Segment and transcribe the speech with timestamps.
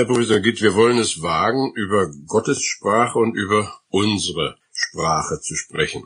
[0.00, 5.54] Herr Professor Gitt, wir wollen es wagen, über Gottes Sprache und über unsere Sprache zu
[5.54, 6.04] sprechen.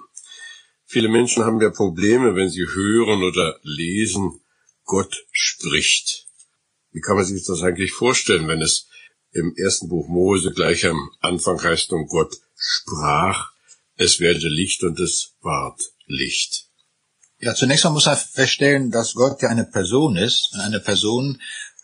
[0.84, 4.40] Viele Menschen haben ja Probleme, wenn sie hören oder lesen,
[4.82, 6.26] Gott spricht.
[6.90, 8.88] Wie kann man sich das eigentlich vorstellen, wenn es
[9.30, 13.52] im ersten Buch Mose gleich am Anfang heißt und Gott sprach,
[13.94, 16.66] es werde Licht und es ward Licht?
[17.38, 21.40] Ja, zunächst mal muss man feststellen, dass Gott ja eine Person ist und eine Person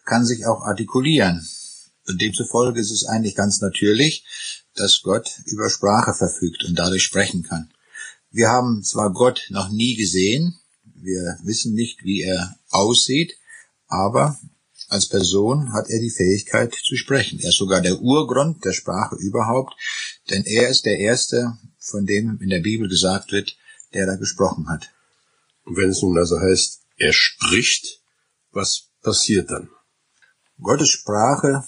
[0.07, 1.47] kann sich auch artikulieren.
[2.11, 4.25] Und demzufolge ist es eigentlich ganz natürlich,
[4.75, 7.73] dass Gott über Sprache verfügt und dadurch sprechen kann.
[8.31, 13.37] Wir haben zwar Gott noch nie gesehen, wir wissen nicht, wie er aussieht,
[13.89, 14.39] aber
[14.89, 17.39] als Person hat er die Fähigkeit zu sprechen.
[17.41, 19.75] Er ist sogar der Urgrund der Sprache überhaupt,
[20.31, 23.57] denn er ist der Erste, von dem in der Bibel gesagt wird,
[23.95, 24.91] der da gesprochen hat.
[25.65, 28.01] Und wenn es nun also heißt, er spricht,
[28.53, 29.71] was passiert dann?
[30.61, 31.65] Gottes Sprache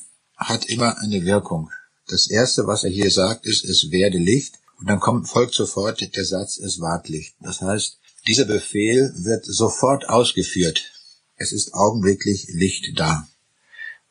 [0.48, 1.70] hat immer eine Wirkung.
[2.08, 4.58] Das erste, was er hier sagt, ist, es werde Licht.
[4.78, 7.34] Und dann kommt, folgt sofort der Satz, es ward Licht.
[7.40, 10.92] Das heißt, dieser Befehl wird sofort ausgeführt.
[11.36, 13.26] Es ist augenblicklich Licht da.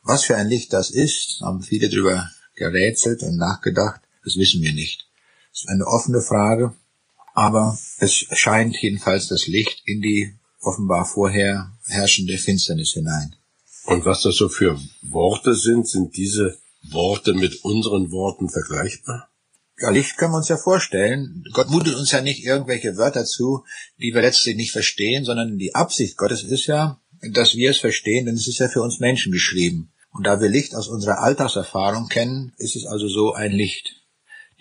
[0.03, 4.01] Was für ein Licht das ist, haben viele darüber gerätselt und nachgedacht.
[4.23, 5.07] Das wissen wir nicht.
[5.51, 6.73] Das ist eine offene Frage.
[7.33, 13.35] Aber es scheint jedenfalls das Licht in die offenbar vorher herrschende Finsternis hinein.
[13.91, 16.57] Und was das so für Worte sind, sind diese
[16.91, 19.29] Worte mit unseren Worten vergleichbar?
[19.79, 21.43] Ja, Licht können wir uns ja vorstellen.
[21.51, 23.65] Gott mutet uns ja nicht irgendwelche Wörter zu,
[23.97, 27.01] die wir letztlich nicht verstehen, sondern die Absicht Gottes ist ja,
[27.33, 29.91] dass wir es verstehen, denn es ist ja für uns Menschen geschrieben.
[30.11, 33.97] Und da wir Licht aus unserer Alltagserfahrung kennen, ist es also so ein Licht.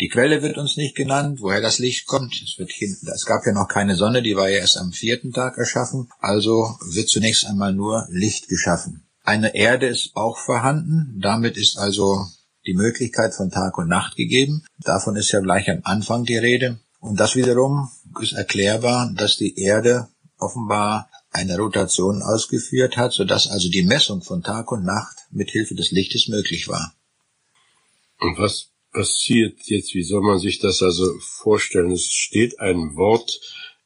[0.01, 2.35] Die Quelle wird uns nicht genannt, woher das Licht kommt.
[2.43, 5.33] Es, wird hin, es gab ja noch keine Sonne, die war ja erst am vierten
[5.33, 6.09] Tag erschaffen.
[6.19, 9.07] Also wird zunächst einmal nur Licht geschaffen.
[9.23, 11.21] Eine Erde ist auch vorhanden.
[11.21, 12.27] Damit ist also
[12.67, 14.65] die Möglichkeit von Tag und Nacht gegeben.
[14.79, 16.81] Davon ist ja gleich am Anfang die Rede.
[17.01, 23.71] Und das wiederum ist erklärbar, dass die Erde offenbar eine Rotation ausgeführt hat, sodass also
[23.71, 26.95] die Messung von Tag und Nacht mit Hilfe des Lichtes möglich war.
[28.19, 29.95] Und was passiert jetzt?
[29.95, 31.93] Wie soll man sich das also vorstellen?
[31.93, 33.41] Es steht ein Wort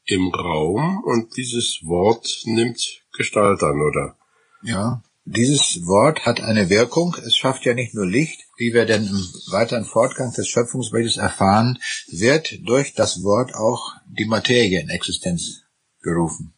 [0.07, 4.17] im Raum und dieses Wort nimmt Gestalt an, oder?
[4.63, 7.17] Ja, dieses Wort hat eine Wirkung.
[7.25, 11.79] Es schafft ja nicht nur Licht, wie wir denn im weiteren Fortgang des Schöpfungsbildes erfahren,
[12.09, 15.63] wird durch das Wort auch die Materie in Existenz
[16.03, 16.55] gerufen.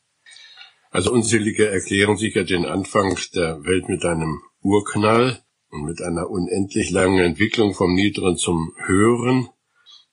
[0.91, 6.29] Also unzählige erklären sich ja den Anfang der Welt mit einem Urknall und mit einer
[6.29, 9.49] unendlich langen Entwicklung vom Niederen zum Höheren.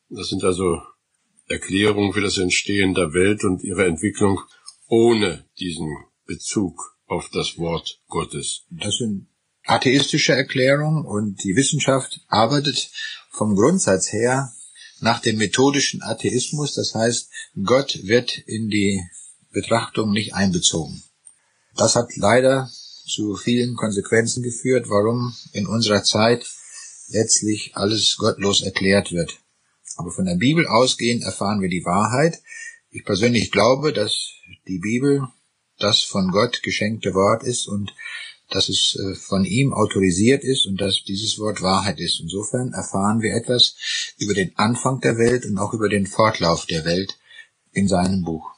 [0.10, 0.80] Das sind also
[1.48, 4.40] Erklärungen für das Entstehen der Welt und ihre Entwicklung
[4.88, 5.90] ohne diesen
[6.26, 8.64] Bezug auf das Wort Gottes.
[8.70, 9.28] Das sind
[9.66, 12.90] atheistische Erklärungen und die Wissenschaft arbeitet
[13.30, 14.52] vom Grundsatz her
[15.00, 16.74] nach dem methodischen Atheismus.
[16.74, 17.30] Das heißt,
[17.64, 19.02] Gott wird in die
[19.52, 21.04] Betrachtung nicht einbezogen.
[21.76, 22.70] Das hat leider
[23.06, 26.46] zu vielen Konsequenzen geführt, warum in unserer Zeit
[27.10, 29.38] letztlich alles gottlos erklärt wird.
[29.98, 32.42] Aber von der Bibel ausgehend erfahren wir die Wahrheit.
[32.90, 34.32] Ich persönlich glaube, dass
[34.68, 35.28] die Bibel
[35.80, 37.94] das von Gott geschenkte Wort ist und
[38.50, 42.20] dass es äh, von ihm autorisiert ist und dass dieses Wort Wahrheit ist.
[42.20, 43.76] Insofern erfahren wir etwas
[44.18, 47.18] über den Anfang der Welt und auch über den Fortlauf der Welt
[47.72, 48.52] in seinem Buch.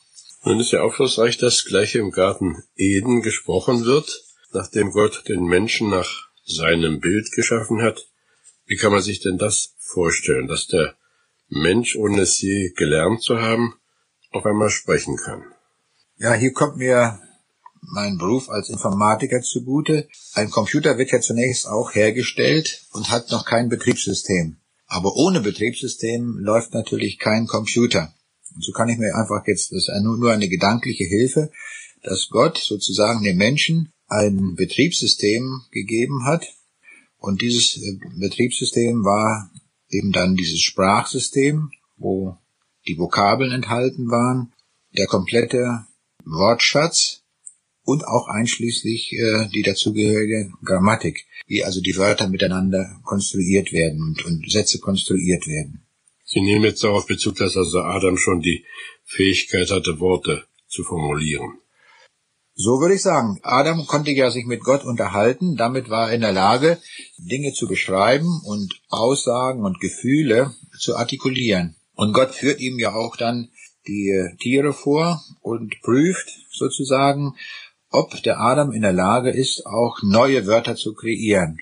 [0.44, 5.90] Nun ist ja aufschlussreich, dass gleich im Garten Eden gesprochen wird, nachdem Gott den Menschen
[5.90, 8.06] nach seinem Bild geschaffen hat.
[8.68, 10.96] Wie kann man sich denn das vorstellen, dass der
[11.48, 13.76] Mensch, ohne es je gelernt zu haben,
[14.32, 15.44] auf einmal sprechen kann?
[16.18, 17.20] Ja, hier kommt mir
[17.82, 20.08] mein Beruf als Informatiker zugute.
[20.34, 24.58] Ein Computer wird ja zunächst auch hergestellt und hat noch kein Betriebssystem.
[24.88, 28.14] Aber ohne Betriebssystem läuft natürlich kein Computer.
[28.56, 31.52] Und so kann ich mir einfach jetzt, das ist nur eine gedankliche Hilfe,
[32.02, 36.46] dass Gott sozusagen dem Menschen ein Betriebssystem gegeben hat.
[37.18, 39.52] Und dieses äh, Betriebssystem war
[39.90, 42.38] eben dann dieses Sprachsystem, wo
[42.88, 44.54] die Vokabeln enthalten waren,
[44.98, 45.86] der komplette
[46.26, 47.24] Wortschatz
[47.84, 54.26] und auch einschließlich äh, die dazugehörige Grammatik, wie also die Wörter miteinander konstruiert werden und,
[54.26, 55.86] und Sätze konstruiert werden.
[56.26, 58.66] Sie nehmen jetzt darauf Bezug, dass also Adam schon die
[59.04, 61.60] Fähigkeit hatte, Worte zu formulieren.
[62.56, 63.40] So würde ich sagen.
[63.44, 65.58] Adam konnte ja sich mit Gott unterhalten.
[65.58, 66.80] Damit war er in der Lage,
[67.18, 71.76] Dinge zu beschreiben und Aussagen und Gefühle zu artikulieren.
[71.96, 73.50] Und Gott führt ihm ja auch dann
[73.88, 77.36] die Tiere vor und prüft sozusagen,
[77.90, 81.60] ob der Adam in der Lage ist, auch neue Wörter zu kreieren.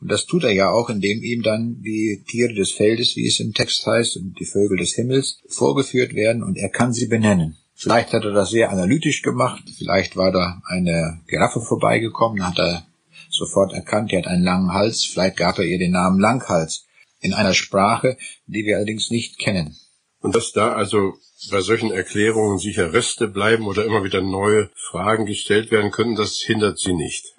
[0.00, 3.40] Und das tut er ja auch, indem ihm dann die Tiere des Feldes, wie es
[3.40, 7.56] im Text heißt, und die Vögel des Himmels vorgeführt werden und er kann sie benennen.
[7.74, 12.86] Vielleicht hat er das sehr analytisch gemacht, vielleicht war da eine Giraffe vorbeigekommen, hat er
[13.28, 16.84] sofort erkannt, die hat einen langen Hals, vielleicht gab er ihr den Namen Langhals,
[17.20, 19.76] in einer Sprache, die wir allerdings nicht kennen.
[20.20, 21.14] Und dass da also
[21.50, 26.38] bei solchen Erklärungen sicher Reste bleiben oder immer wieder neue Fragen gestellt werden können, das
[26.38, 27.34] hindert sie nicht.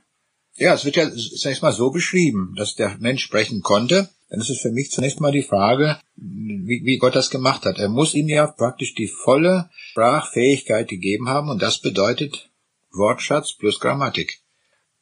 [0.55, 4.09] Ja, es wird ja zunächst mal so beschrieben, dass der Mensch sprechen konnte.
[4.29, 7.77] Dann ist es für mich zunächst mal die Frage, wie, wie Gott das gemacht hat.
[7.77, 12.49] Er muss ihm ja praktisch die volle Sprachfähigkeit gegeben haben und das bedeutet
[12.91, 14.39] Wortschatz plus Grammatik.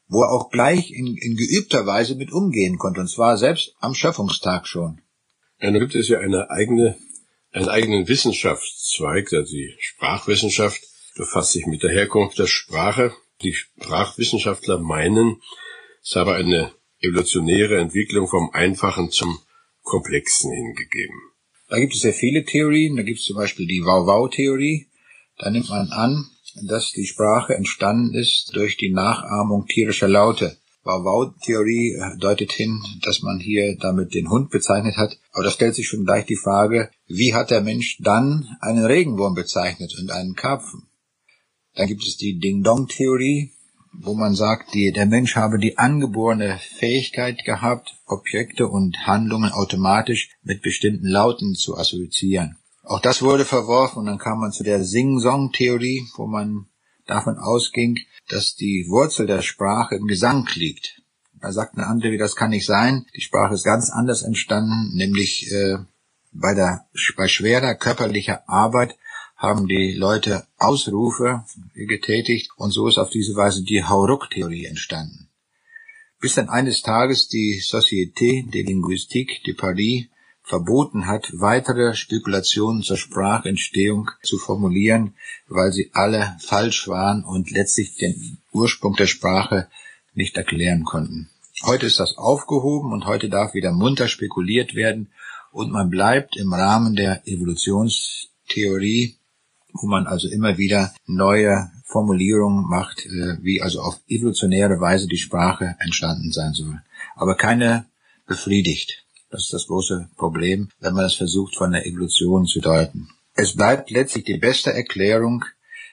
[0.08, 3.96] Wo er auch gleich in, in geübter Weise mit umgehen konnte, und zwar selbst am
[3.96, 5.02] Schöpfungstag schon.
[5.60, 6.96] Ja, nun gibt es ja eine eigene,
[7.56, 10.82] einen eigenen Wissenschaftszweig, also die Sprachwissenschaft
[11.16, 15.42] befasst sich mit der Herkunft der Sprache die Sprachwissenschaftler meinen,
[16.04, 19.40] es habe eine evolutionäre Entwicklung vom Einfachen zum
[19.82, 21.22] Komplexen hingegeben.
[21.70, 22.96] Da gibt es sehr viele Theorien.
[22.96, 24.88] Da gibt es zum Beispiel die Wow-Wow-Theorie.
[25.38, 26.26] Da nimmt man an,
[26.68, 30.58] dass die Sprache entstanden ist durch die Nachahmung tierischer Laute.
[30.86, 35.18] Wow-Wow-Theorie deutet hin, dass man hier damit den Hund bezeichnet hat.
[35.32, 39.34] Aber da stellt sich schon gleich die Frage, wie hat der Mensch dann einen Regenwurm
[39.34, 40.88] bezeichnet und einen Karpfen?
[41.74, 43.52] Dann gibt es die Ding-Dong-Theorie,
[43.94, 50.30] wo man sagt, die, der Mensch habe die angeborene Fähigkeit gehabt, Objekte und Handlungen automatisch
[50.44, 52.58] mit bestimmten Lauten zu assoziieren.
[52.84, 56.68] Auch das wurde verworfen und dann kam man zu der Sing-Song-Theorie, wo man
[57.08, 58.00] davon ausging,
[58.30, 61.02] dass die Wurzel der Sprache im Gesang liegt.
[61.42, 63.06] Da sagt eine andere, wie das kann nicht sein.
[63.16, 65.78] Die Sprache ist ganz anders entstanden, nämlich äh,
[66.32, 68.98] bei der bei schwerer körperlicher Arbeit
[69.36, 71.44] haben die Leute Ausrufe
[71.74, 75.30] getätigt und so ist auf diese Weise die Hauruck-Theorie entstanden.
[76.20, 80.08] Bis dann eines Tages die Société de Linguistique de Paris
[80.46, 85.16] verboten hat, weitere Spekulationen zur Sprachentstehung zu formulieren,
[85.48, 89.68] weil sie alle falsch waren und letztlich den Ursprung der Sprache
[90.14, 91.30] nicht erklären konnten.
[91.64, 95.12] Heute ist das aufgehoben und heute darf wieder munter spekuliert werden
[95.52, 99.18] und man bleibt im Rahmen der Evolutionstheorie
[99.82, 105.18] wo man also immer wieder neue Formulierungen macht, äh, wie also auf evolutionäre Weise die
[105.18, 106.82] Sprache entstanden sein soll.
[107.16, 107.86] Aber keine
[108.26, 109.05] befriedigt.
[109.36, 113.10] Das ist das große Problem, wenn man es versucht, von der Evolution zu deuten.
[113.34, 115.44] Es bleibt letztlich die beste Erklärung,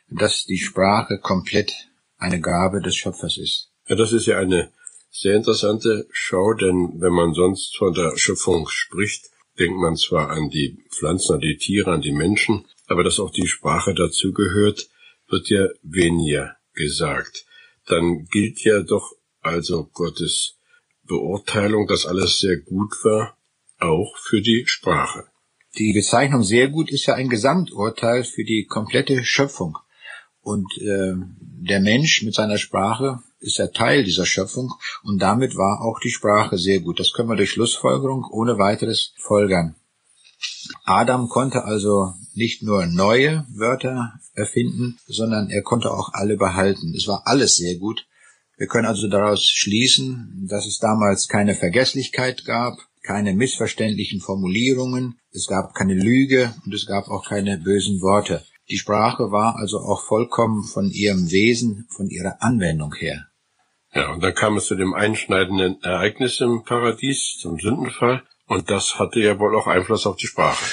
[0.09, 1.73] dass die Sprache komplett
[2.19, 3.73] eine Gabe des Schöpfers ist.
[3.89, 4.71] Ja, das ist ja eine
[5.11, 9.25] sehr interessante Schau, denn wenn man sonst von der Schöpfung spricht,
[9.59, 13.33] denkt man zwar an die Pflanzen, an die Tiere, an die Menschen, aber dass auch
[13.33, 14.89] die Sprache dazugehört,
[15.29, 17.45] wird ja weniger gesagt.
[17.87, 20.59] Dann gilt ja doch also Gottes
[21.07, 23.37] Beurteilung, dass alles sehr gut war,
[23.79, 25.25] auch für die Sprache.
[25.79, 29.79] Die Bezeichnung sehr gut ist ja ein Gesamturteil für die komplette Schöpfung.
[30.43, 34.73] Und äh, der Mensch mit seiner Sprache ist ja Teil dieser Schöpfung
[35.03, 37.01] und damit war auch die Sprache sehr gut.
[37.01, 39.77] Das können wir durch Schlussfolgerung ohne weiteres folgern.
[40.85, 46.95] Adam konnte also nicht nur neue Wörter erfinden, sondern er konnte auch alle behalten.
[46.97, 48.07] Es war alles sehr gut.
[48.63, 55.49] Wir können also daraus schließen, dass es damals keine Vergesslichkeit gab, keine missverständlichen Formulierungen, es
[55.49, 58.45] gab keine Lüge und es gab auch keine bösen Worte.
[58.71, 63.27] Die Sprache war also auch vollkommen von ihrem Wesen, von ihrer Anwendung her.
[63.97, 68.23] Ja, und dann kam es zu dem einschneidenden Ereignis im Paradies, zum Sündenfall.
[68.47, 70.65] Und das hatte ja wohl auch Einfluss auf die Sprache.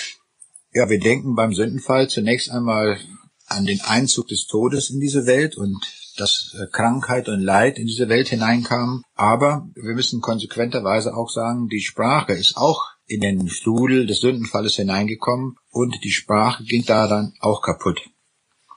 [0.74, 3.00] Ja, wir denken beim Sündenfall zunächst einmal
[3.48, 5.76] an den Einzug des Todes in diese Welt und
[6.20, 9.04] dass äh, Krankheit und Leid in diese Welt hineinkamen.
[9.16, 14.76] Aber wir müssen konsequenterweise auch sagen, die Sprache ist auch in den Strudel des Sündenfalles
[14.76, 18.02] hineingekommen und die Sprache ging da dann auch kaputt.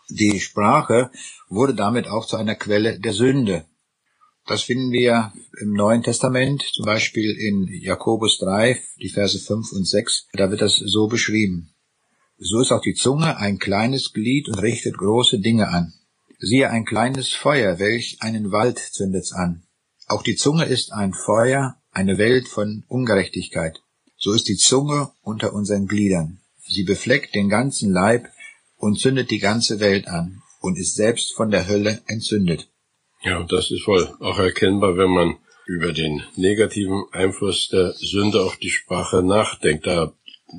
[0.08, 1.10] Die Sprache
[1.48, 3.66] wurde damit auch zu einer Quelle der Sünde.
[4.46, 9.86] Das finden wir im Neuen Testament, zum Beispiel in Jakobus 3, die Verse 5 und
[9.86, 10.28] 6.
[10.32, 11.72] Da wird das so beschrieben.
[12.38, 15.94] So ist auch die Zunge ein kleines Glied und richtet große Dinge an.
[16.44, 19.62] Siehe ein kleines Feuer, welch einen Wald zündet's an.
[20.08, 23.80] Auch die Zunge ist ein Feuer, eine Welt von Ungerechtigkeit.
[24.16, 26.40] So ist die Zunge unter unseren Gliedern.
[26.66, 28.26] Sie befleckt den ganzen Leib
[28.76, 32.68] und zündet die ganze Welt an und ist selbst von der Hölle entzündet.
[33.22, 38.56] Ja, das ist wohl auch erkennbar, wenn man über den negativen Einfluss der Sünde auf
[38.56, 39.86] die Sprache nachdenkt.
[39.86, 40.12] Da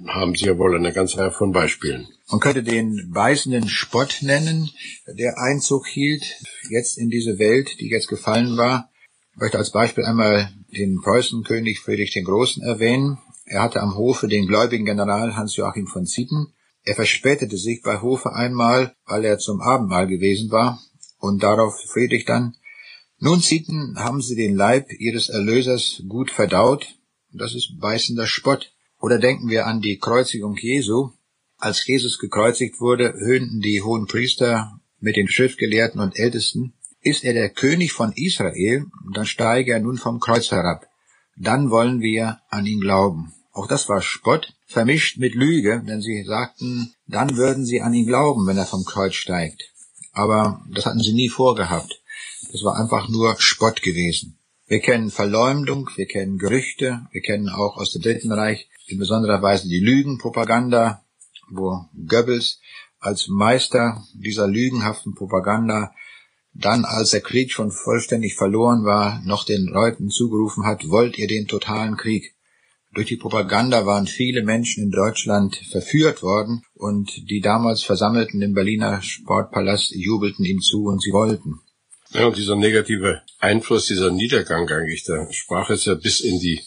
[0.08, 2.08] haben Sie ja wohl eine ganze Reihe von Beispielen.
[2.30, 4.70] Man könnte den beißenden Spott nennen,
[5.08, 6.24] der Einzug hielt
[6.70, 8.90] jetzt in diese Welt, die jetzt gefallen war.
[9.34, 13.18] Ich möchte als Beispiel einmal den Preußenkönig Friedrich den Großen erwähnen.
[13.46, 16.54] Er hatte am Hofe den gläubigen General Hans-Joachim von Zieten.
[16.84, 20.82] Er verspätete sich bei Hofe einmal, weil er zum Abendmahl gewesen war,
[21.20, 22.56] und darauf Friedrich dann,
[23.20, 26.96] nun Zieten, haben Sie den Leib Ihres Erlösers gut verdaut?
[27.32, 28.73] Das ist beißender Spott.
[29.04, 31.10] Oder denken wir an die Kreuzigung Jesu.
[31.58, 37.34] Als Jesus gekreuzigt wurde, höhnten die hohen Priester mit den Schriftgelehrten und Ältesten, ist er
[37.34, 40.88] der König von Israel, dann steige er nun vom Kreuz herab.
[41.36, 43.34] Dann wollen wir an ihn glauben.
[43.52, 48.08] Auch das war Spott, vermischt mit Lüge, denn sie sagten, dann würden sie an ihn
[48.08, 49.64] glauben, wenn er vom Kreuz steigt.
[50.14, 52.02] Aber das hatten sie nie vorgehabt.
[52.54, 54.40] Das war einfach nur Spott gewesen.
[54.66, 59.42] Wir kennen Verleumdung, wir kennen Gerüchte, wir kennen auch aus dem Dritten Reich in besonderer
[59.42, 61.04] Weise die Lügenpropaganda,
[61.50, 62.60] wo Goebbels
[63.00, 65.94] als Meister dieser lügenhaften Propaganda
[66.54, 71.28] dann, als der Krieg schon vollständig verloren war, noch den Leuten zugerufen hat, wollt ihr
[71.28, 72.36] den totalen Krieg?
[72.94, 78.54] Durch die Propaganda waren viele Menschen in Deutschland verführt worden und die damals Versammelten im
[78.54, 81.60] Berliner Sportpalast jubelten ihm zu und sie wollten.
[82.12, 86.62] Ja, und dieser negative Einfluss, dieser Niedergang eigentlich der Sprache ist ja bis in die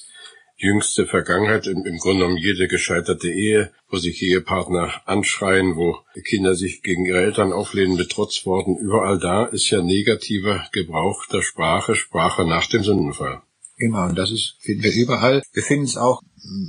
[0.57, 6.55] jüngste Vergangenheit, im, im Grunde genommen jede gescheiterte Ehe, wo sich Ehepartner anschreien, wo Kinder
[6.55, 8.77] sich gegen ihre Eltern auflehnen, betrotzt worden.
[8.77, 13.43] Überall da ist ja negativer Gebrauch der Sprache, Sprache nach dem Sündenfall.
[13.79, 15.43] Genau, und das ist, finden wir überall.
[15.53, 16.23] Wir finden es auch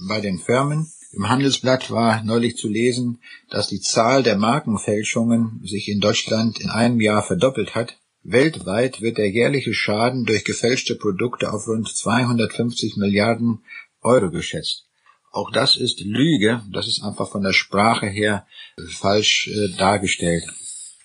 [0.10, 0.91] bei den Firmen.
[1.13, 6.70] Im Handelsblatt war neulich zu lesen, dass die Zahl der Markenfälschungen sich in Deutschland in
[6.70, 7.98] einem Jahr verdoppelt hat.
[8.24, 13.64] Weltweit wird der jährliche Schaden durch gefälschte Produkte auf rund 250 Milliarden
[14.02, 14.86] Euro geschätzt.
[15.32, 18.48] Auch das ist Lüge, das ist einfach von der Sprache her
[18.90, 20.44] falsch äh, dargestellt.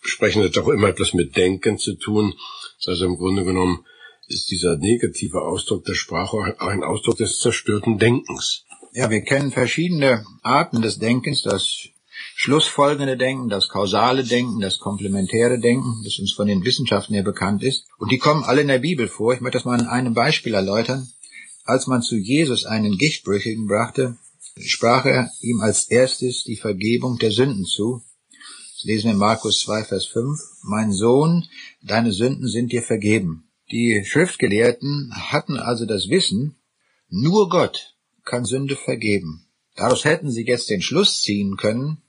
[0.01, 2.35] Sprechen hat doch immer etwas mit Denken zu tun.
[2.87, 3.85] Also im Grunde genommen
[4.27, 8.65] ist dieser negative Ausdruck der Sprache auch ein Ausdruck des zerstörten Denkens.
[8.93, 11.89] Ja, wir kennen verschiedene Arten des Denkens, das
[12.43, 17.63] schlussfolgende Denken, das kausale Denken, das komplementäre Denken, das uns von den Wissenschaften her bekannt
[17.63, 17.87] ist.
[17.99, 19.33] Und die kommen alle in der Bibel vor.
[19.33, 21.09] Ich möchte das mal an einem Beispiel erläutern.
[21.65, 24.17] Als man zu Jesus einen Gichtbrüchigen brachte,
[24.59, 28.03] sprach er ihm als erstes die Vergebung der Sünden zu.
[28.75, 30.41] Das lesen wir in Markus 2, Vers 5.
[30.65, 31.47] Mein Sohn,
[31.81, 33.45] deine Sünden sind dir vergeben.
[33.71, 36.57] Die Schriftgelehrten hatten also das Wissen,
[37.09, 37.95] nur Gott
[38.25, 39.47] kann Sünde vergeben.
[39.77, 42.03] Daraus hätten sie jetzt den Schluss ziehen können,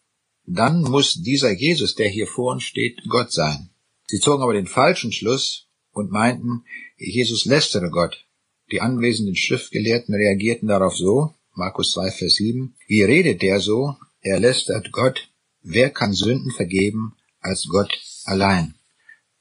[0.46, 3.70] dann muss dieser Jesus, der hier vor uns steht, Gott sein.
[4.08, 6.66] Sie zogen aber den falschen Schluss und meinten,
[6.98, 8.26] Jesus lästere Gott.
[8.72, 14.40] Die anwesenden Schriftgelehrten reagierten darauf so, Markus 2, Vers 7, wie redet der so, er
[14.40, 15.30] lästert Gott,
[15.62, 18.76] wer kann Sünden vergeben als Gott allein?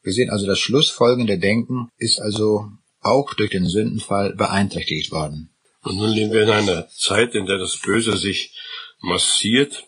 [0.03, 5.51] Wir sehen also, das schlussfolgende Denken ist also auch durch den Sündenfall beeinträchtigt worden.
[5.83, 8.57] Und nun leben wir in einer Zeit, in der das Böse sich
[9.01, 9.85] massiert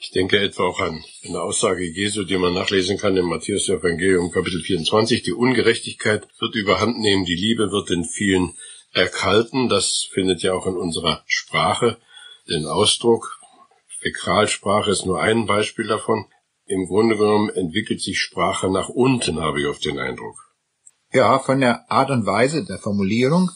[0.00, 4.30] ich denke etwa auch an eine Aussage Jesu, die man nachlesen kann im Matthäus Evangelium
[4.30, 5.22] Kapitel 24.
[5.22, 8.54] Die Ungerechtigkeit wird überhand nehmen, die Liebe wird den vielen
[8.92, 9.68] erkalten.
[9.68, 11.98] Das findet ja auch in unserer Sprache
[12.48, 13.40] den Ausdruck.
[14.00, 16.26] Fäkralsprache ist nur ein Beispiel davon.
[16.66, 20.36] Im Grunde genommen entwickelt sich Sprache nach unten, habe ich auf den Eindruck.
[21.12, 23.50] Ja, von der Art und Weise der Formulierung,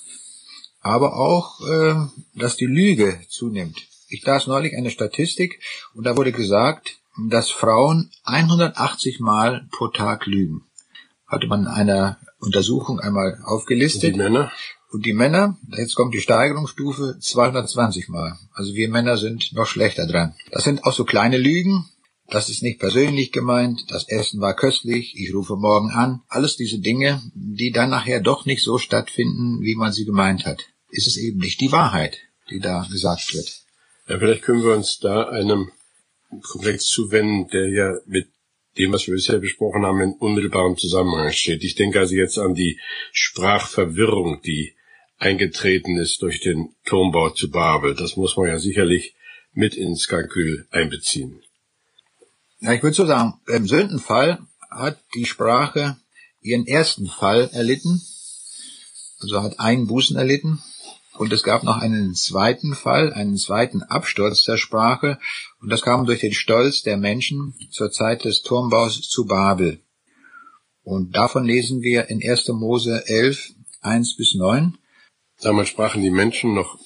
[0.80, 1.94] aber auch, äh,
[2.34, 3.91] dass die Lüge zunimmt.
[4.12, 5.58] Ich las neulich eine Statistik
[5.94, 6.98] und da wurde gesagt,
[7.30, 10.66] dass Frauen 180 Mal pro Tag lügen.
[11.26, 14.12] Hatte man in einer Untersuchung einmal aufgelistet.
[14.12, 14.52] Und die Männer?
[14.90, 18.38] Und die Männer, jetzt kommt die Steigerungsstufe, 220 Mal.
[18.52, 20.34] Also wir Männer sind noch schlechter dran.
[20.50, 21.86] Das sind auch so kleine Lügen.
[22.28, 23.86] Das ist nicht persönlich gemeint.
[23.88, 25.14] Das Essen war köstlich.
[25.16, 26.20] Ich rufe morgen an.
[26.28, 30.64] Alles diese Dinge, die dann nachher doch nicht so stattfinden, wie man sie gemeint hat.
[30.90, 32.18] Ist es eben nicht die Wahrheit,
[32.50, 33.61] die da gesagt wird.
[34.08, 35.70] Ja, vielleicht können wir uns da einem
[36.42, 38.28] Komplex zuwenden, der ja mit
[38.78, 41.62] dem, was wir bisher besprochen haben, in unmittelbarem Zusammenhang steht.
[41.62, 42.80] Ich denke also jetzt an die
[43.12, 44.74] Sprachverwirrung, die
[45.18, 47.94] eingetreten ist durch den Turmbau zu Babel.
[47.94, 49.14] Das muss man ja sicherlich
[49.52, 51.42] mit ins Kalkül einbeziehen.
[52.60, 54.38] Ja, ich würde so sagen, im Sündenfall
[54.70, 55.96] hat die Sprache
[56.40, 58.00] ihren ersten Fall erlitten,
[59.20, 60.62] also hat einen Bußen erlitten,
[61.22, 65.20] und es gab noch einen zweiten Fall, einen zweiten Absturz der Sprache,
[65.60, 69.78] und das kam durch den Stolz der Menschen zur Zeit des Turmbaus zu Babel.
[70.82, 72.48] Und davon lesen wir in 1.
[72.48, 73.52] Mose 11,
[73.82, 74.76] 1 bis 9.
[75.40, 76.76] Damals sprachen die Menschen noch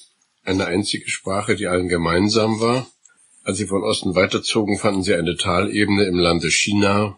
[0.43, 2.85] eine einzige Sprache, die allen gemeinsam war.
[3.43, 7.17] Als sie von Osten weiterzogen, fanden sie eine Talebene im Lande China.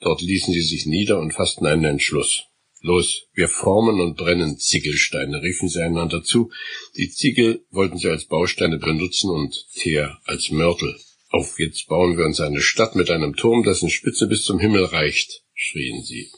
[0.00, 2.47] Dort ließen sie sich nieder und fassten einen Entschluss.
[2.80, 6.50] Los, wir formen und brennen Ziegelsteine, riefen sie einander zu.
[6.96, 10.96] Die Ziegel wollten sie als Bausteine benutzen und Teer als Mörtel.
[11.30, 14.84] Auf, jetzt bauen wir uns eine Stadt mit einem Turm, dessen Spitze bis zum Himmel
[14.84, 16.30] reicht, schrien sie.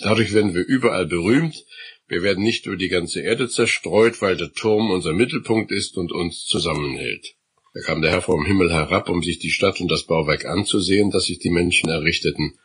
[0.00, 1.64] Dadurch werden wir überall berühmt,
[2.06, 6.12] wir werden nicht über die ganze Erde zerstreut, weil der Turm unser Mittelpunkt ist und
[6.12, 7.34] uns zusammenhält.
[7.74, 11.10] Da kam der Herr vom Himmel herab, um sich die Stadt und das Bauwerk anzusehen,
[11.10, 12.58] das sich die Menschen errichteten,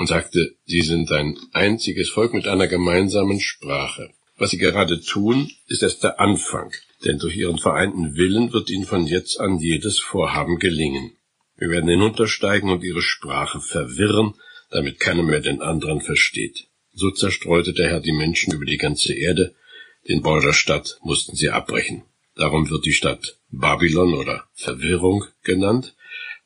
[0.00, 4.08] und sagte, Sie sind ein einziges Volk mit einer gemeinsamen Sprache.
[4.38, 6.72] Was Sie gerade tun, ist erst der Anfang,
[7.04, 11.12] denn durch Ihren vereinten Willen wird Ihnen von jetzt an jedes Vorhaben gelingen.
[11.58, 14.32] Wir werden hinuntersteigen und Ihre Sprache verwirren,
[14.70, 16.68] damit keiner mehr den anderen versteht.
[16.94, 19.54] So zerstreute der Herr die Menschen über die ganze Erde,
[20.08, 20.40] den Bau
[21.02, 22.04] mussten sie abbrechen.
[22.36, 25.94] Darum wird die Stadt Babylon oder Verwirrung genannt,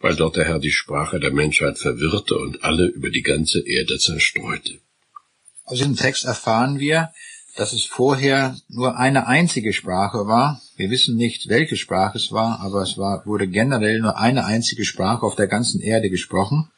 [0.05, 3.99] weil dort der Herr die Sprache der Menschheit verwirrte und alle über die ganze Erde
[3.99, 4.75] zerstreute.
[5.65, 7.11] Aus diesem Text erfahren wir,
[7.57, 10.61] dass es vorher nur eine einzige Sprache war.
[10.77, 14.85] Wir wissen nicht, welche Sprache es war, aber es war, wurde generell nur eine einzige
[14.85, 16.71] Sprache auf der ganzen Erde gesprochen.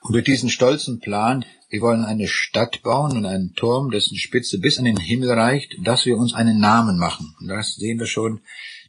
[0.00, 4.60] Und durch diesen stolzen Plan, wir wollen eine Stadt bauen und einen Turm, dessen Spitze
[4.60, 7.34] bis an den Himmel reicht, dass wir uns einen Namen machen.
[7.40, 8.40] Und das sehen wir schon,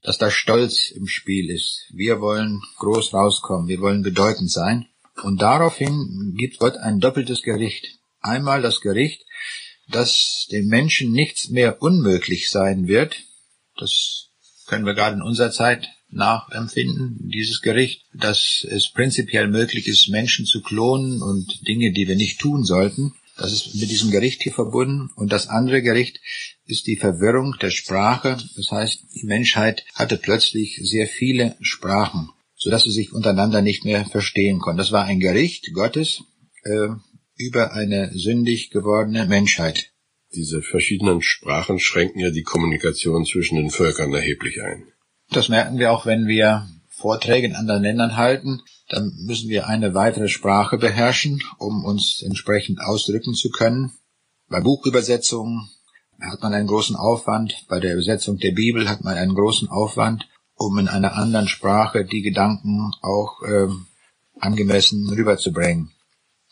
[0.02, 1.86] dass da Stolz im Spiel ist.
[1.92, 4.88] Wir wollen groß rauskommen, wir wollen bedeutend sein.
[5.24, 8.00] Und daraufhin gibt Gott ein doppeltes Gericht.
[8.22, 9.26] Einmal das Gericht,
[9.90, 13.16] dass dem Menschen nichts mehr unmöglich sein wird.
[13.78, 14.30] Das
[14.68, 20.46] können wir gerade in unserer Zeit nachempfinden, dieses Gericht, dass es prinzipiell möglich ist, Menschen
[20.46, 23.14] zu klonen und Dinge, die wir nicht tun sollten.
[23.38, 25.12] Das ist mit diesem Gericht hier verbunden.
[25.16, 26.20] Und das andere Gericht
[26.70, 28.38] ist die Verwirrung der Sprache.
[28.56, 34.06] Das heißt, die Menschheit hatte plötzlich sehr viele Sprachen, sodass sie sich untereinander nicht mehr
[34.06, 34.78] verstehen konnten.
[34.78, 36.24] Das war ein Gericht Gottes
[36.64, 36.90] äh,
[37.36, 39.92] über eine sündig gewordene Menschheit.
[40.36, 44.84] Diese verschiedenen Sprachen schränken ja die Kommunikation zwischen den Völkern erheblich ein.
[45.32, 48.62] Das merken wir auch, wenn wir Vorträge in anderen Ländern halten.
[48.90, 53.92] Dann müssen wir eine weitere Sprache beherrschen, um uns entsprechend ausdrücken zu können.
[54.50, 55.70] Bei Buchübersetzungen
[56.22, 57.66] hat man einen großen Aufwand.
[57.68, 62.06] Bei der Übersetzung der Bibel hat man einen großen Aufwand, um in einer anderen Sprache
[62.06, 63.68] die Gedanken auch äh,
[64.40, 65.92] angemessen rüberzubringen.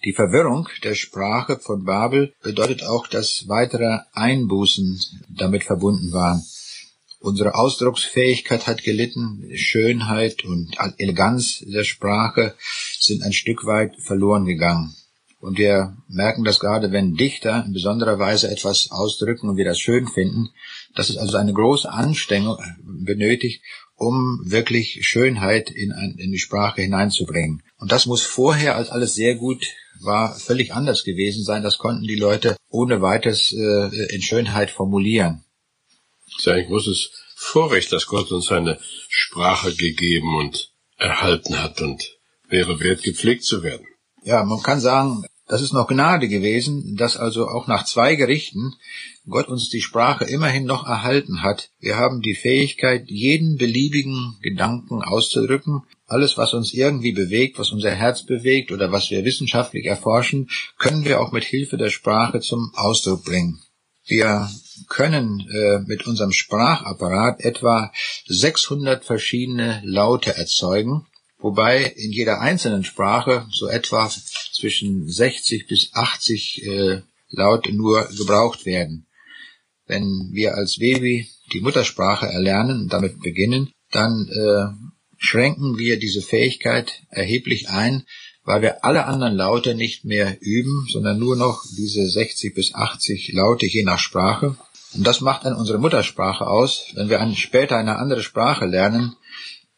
[0.06, 6.44] Die Verwirrung der Sprache von Babel bedeutet auch, dass weitere Einbußen damit verbunden waren.
[7.20, 12.56] Unsere Ausdrucksfähigkeit hat gelitten, Schönheit und Eleganz der Sprache
[13.00, 14.96] sind ein Stück weit verloren gegangen.
[15.48, 19.80] Und wir merken das gerade, wenn Dichter in besonderer Weise etwas ausdrücken und wir das
[19.80, 20.50] schön finden,
[20.96, 23.64] dass es also eine große Anstrengung benötigt,
[23.96, 27.64] um wirklich Schönheit in, in die Sprache hineinzubringen.
[27.78, 29.66] Und das muss vorher, als alles sehr gut
[30.02, 31.64] war, völlig anders gewesen sein.
[31.64, 35.44] Das konnten die Leute ohne weiteres äh, in Schönheit formulieren
[36.38, 38.80] ist ein großes Vorrecht, dass Gott uns seine
[39.10, 43.86] Sprache gegeben und erhalten hat und wäre wert, gepflegt zu werden.
[44.24, 48.74] Ja, man kann sagen, das ist noch Gnade gewesen, dass also auch nach zwei Gerichten
[49.30, 51.70] Gott uns die Sprache immerhin noch erhalten hat.
[51.80, 55.84] Wir haben die Fähigkeit, jeden beliebigen Gedanken auszudrücken.
[56.06, 61.06] Alles, was uns irgendwie bewegt, was unser Herz bewegt oder was wir wissenschaftlich erforschen, können
[61.06, 63.62] wir auch mit Hilfe der Sprache zum Ausdruck bringen.
[64.06, 64.50] Wir
[64.88, 67.92] können äh, mit unserem Sprachapparat etwa
[68.28, 71.06] 600 verschiedene Laute erzeugen,
[71.40, 74.10] wobei in jeder einzelnen Sprache so etwa
[74.54, 79.08] zwischen 60 bis 80 äh, Laute nur gebraucht werden.
[79.86, 86.22] Wenn wir als Baby die Muttersprache erlernen und damit beginnen, dann äh, schränken wir diese
[86.22, 88.04] Fähigkeit erheblich ein,
[88.44, 93.34] weil wir alle anderen Laute nicht mehr üben, sondern nur noch diese 60 bis 80
[93.34, 94.58] Laute je nach Sprache.
[94.94, 96.86] Und das macht dann unsere Muttersprache aus.
[96.94, 99.16] Wenn wir später eine andere Sprache lernen,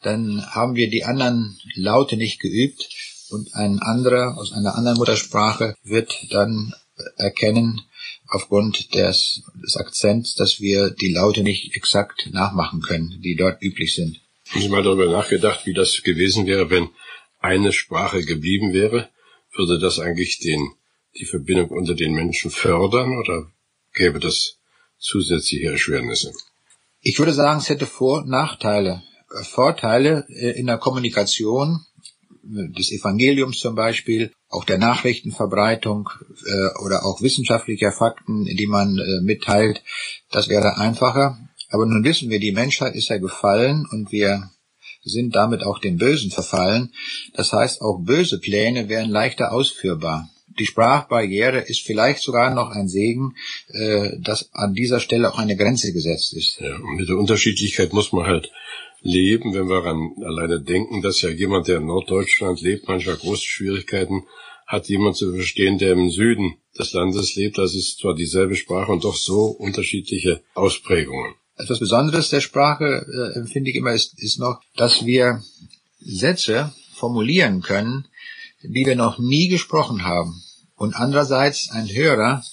[0.01, 2.89] dann haben wir die anderen Laute nicht geübt
[3.29, 6.73] und ein anderer aus einer anderen Muttersprache wird dann
[7.17, 7.81] erkennen,
[8.29, 13.95] aufgrund des, des Akzents, dass wir die Laute nicht exakt nachmachen können, die dort üblich
[13.95, 14.19] sind.
[14.49, 16.89] Haben Sie mal darüber nachgedacht, wie das gewesen wäre, wenn
[17.39, 19.09] eine Sprache geblieben wäre,
[19.55, 20.73] würde das eigentlich den,
[21.17, 23.51] die Verbindung unter den Menschen fördern oder
[23.93, 24.57] gäbe das
[24.97, 26.33] zusätzliche Erschwernisse?
[27.01, 29.03] Ich würde sagen, es hätte Vor- und Nachteile.
[29.43, 31.85] Vorteile äh, in der Kommunikation
[32.43, 36.09] äh, des Evangeliums zum Beispiel, auch der Nachrichtenverbreitung
[36.45, 39.83] äh, oder auch wissenschaftlicher Fakten, die man mitteilt,
[40.31, 41.37] das wäre einfacher.
[41.69, 44.49] Aber nun wissen wir, die Menschheit ist ja gefallen und wir
[45.03, 46.91] sind damit auch dem Bösen verfallen.
[47.33, 50.29] Das heißt, auch böse Pläne wären leichter ausführbar.
[50.57, 53.35] die Sprachbarriere ist vielleicht sogar noch ein Segen,
[54.17, 56.59] dass an dieser Stelle auch eine Grenze gesetzt ist.
[56.59, 58.51] Ja, mit der Unterschiedlichkeit muss man halt
[59.01, 63.45] leben, wenn wir an alleine denken, dass ja jemand, der in Norddeutschland lebt, manchmal große
[63.45, 64.23] Schwierigkeiten
[64.67, 67.57] hat, jemand zu verstehen, der im Süden des Landes lebt.
[67.57, 71.33] Das ist zwar dieselbe Sprache und doch so unterschiedliche Ausprägungen.
[71.57, 75.43] Etwas Besonderes der Sprache, äh, empfinde ich immer, ist, ist noch, dass wir
[75.99, 78.07] Sätze formulieren können,
[78.63, 80.41] die wir noch nie gesprochen haben.
[80.75, 82.43] Und andererseits ein Hörer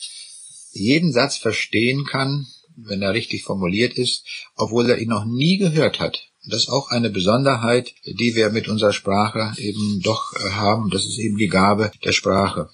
[0.72, 4.24] jeden Satz verstehen kann, wenn er richtig formuliert ist,
[4.56, 6.28] obwohl er ihn noch nie gehört hat.
[6.48, 10.90] Das ist auch eine Besonderheit, die wir mit unserer Sprache eben doch äh, haben.
[10.90, 12.70] Das ist eben die Gabe der Sprache.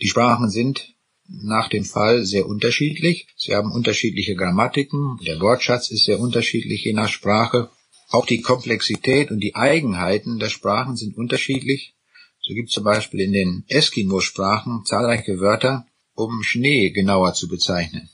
[0.00, 0.94] Die Sprachen sind
[1.28, 3.28] nach dem Fall sehr unterschiedlich.
[3.36, 5.18] Sie haben unterschiedliche Grammatiken.
[5.26, 7.70] Der Wortschatz ist sehr unterschiedlich je nach Sprache.
[8.10, 11.94] Auch die Komplexität und die Eigenheiten der Sprachen sind unterschiedlich.
[12.40, 18.08] So gibt es zum Beispiel in den Eskimo-Sprachen zahlreiche Wörter, um Schnee genauer zu bezeichnen.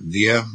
[0.00, 0.48] Wir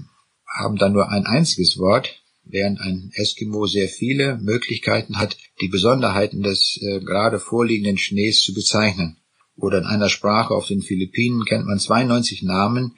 [0.48, 6.44] haben da nur ein einziges Wort, während ein Eskimo sehr viele Möglichkeiten hat, die Besonderheiten
[6.44, 9.18] des äh, gerade vorliegenden Schnees zu bezeichnen.
[9.56, 12.96] Oder in einer Sprache auf den Philippinen kennt man 92 Namen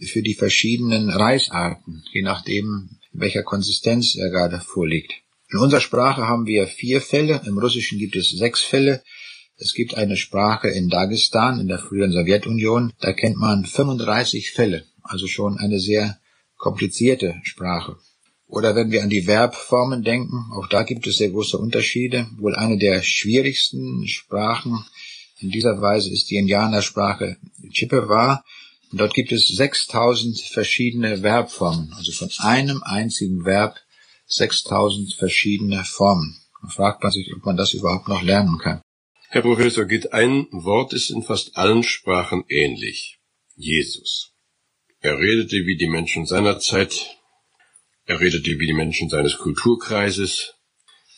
[0.00, 5.12] für die verschiedenen Reisarten, je nachdem, in welcher Konsistenz er gerade vorliegt.
[5.50, 9.02] In unserer Sprache haben wir vier Fälle, im Russischen gibt es sechs Fälle.
[9.56, 14.84] Es gibt eine Sprache in Dagestan, in der früheren Sowjetunion, da kennt man 35 Fälle,
[15.02, 16.18] also schon eine sehr
[16.56, 17.96] komplizierte Sprache.
[18.48, 22.26] Oder wenn wir an die Verbformen denken, auch da gibt es sehr große Unterschiede.
[22.38, 24.84] Wohl eine der schwierigsten Sprachen
[25.40, 27.36] in dieser Weise ist die Indianersprache
[27.70, 28.44] Chippewa.
[28.92, 33.76] Und dort gibt es 6000 verschiedene Verbformen, also von einem einzigen Verb
[34.28, 36.40] 6000 verschiedene Formen.
[36.62, 38.80] Man fragt man sich, ob man das überhaupt noch lernen kann.
[39.28, 43.18] Herr Professor Gitt, ein Wort ist in fast allen Sprachen ähnlich.
[43.56, 44.32] Jesus.
[45.00, 47.15] Er redete wie die Menschen seiner Zeit,
[48.06, 50.54] er redete wie die Menschen seines Kulturkreises.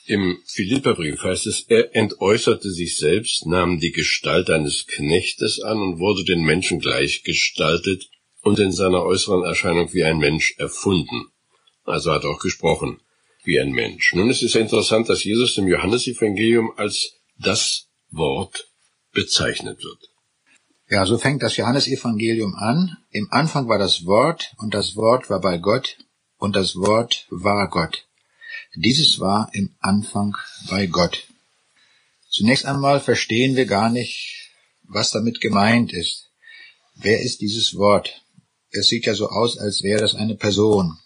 [0.06, 5.98] Im Philipperbrief heißt es, er entäußerte sich selbst, nahm die Gestalt eines Knechtes an und
[5.98, 8.08] wurde den Menschen gleichgestaltet
[8.42, 11.26] und in seiner äußeren Erscheinung wie ein Mensch erfunden.
[11.84, 13.00] Also hat er auch gesprochen
[13.44, 14.14] wie ein Mensch.
[14.14, 18.70] Nun ist es ja interessant, dass Jesus im Johannesevangelium als das Wort
[19.12, 20.10] bezeichnet wird.
[20.90, 22.96] Ja, so fängt das Johannesevangelium an.
[23.10, 25.98] Im Anfang war das Wort und das Wort war bei Gott
[26.38, 28.06] und das Wort war Gott.
[28.74, 30.36] Dieses war im Anfang
[30.68, 31.24] bei Gott.
[32.30, 34.50] Zunächst einmal verstehen wir gar nicht,
[34.84, 36.30] was damit gemeint ist.
[36.94, 38.22] Wer ist dieses Wort?
[38.70, 40.98] Es sieht ja so aus, als wäre das eine Person.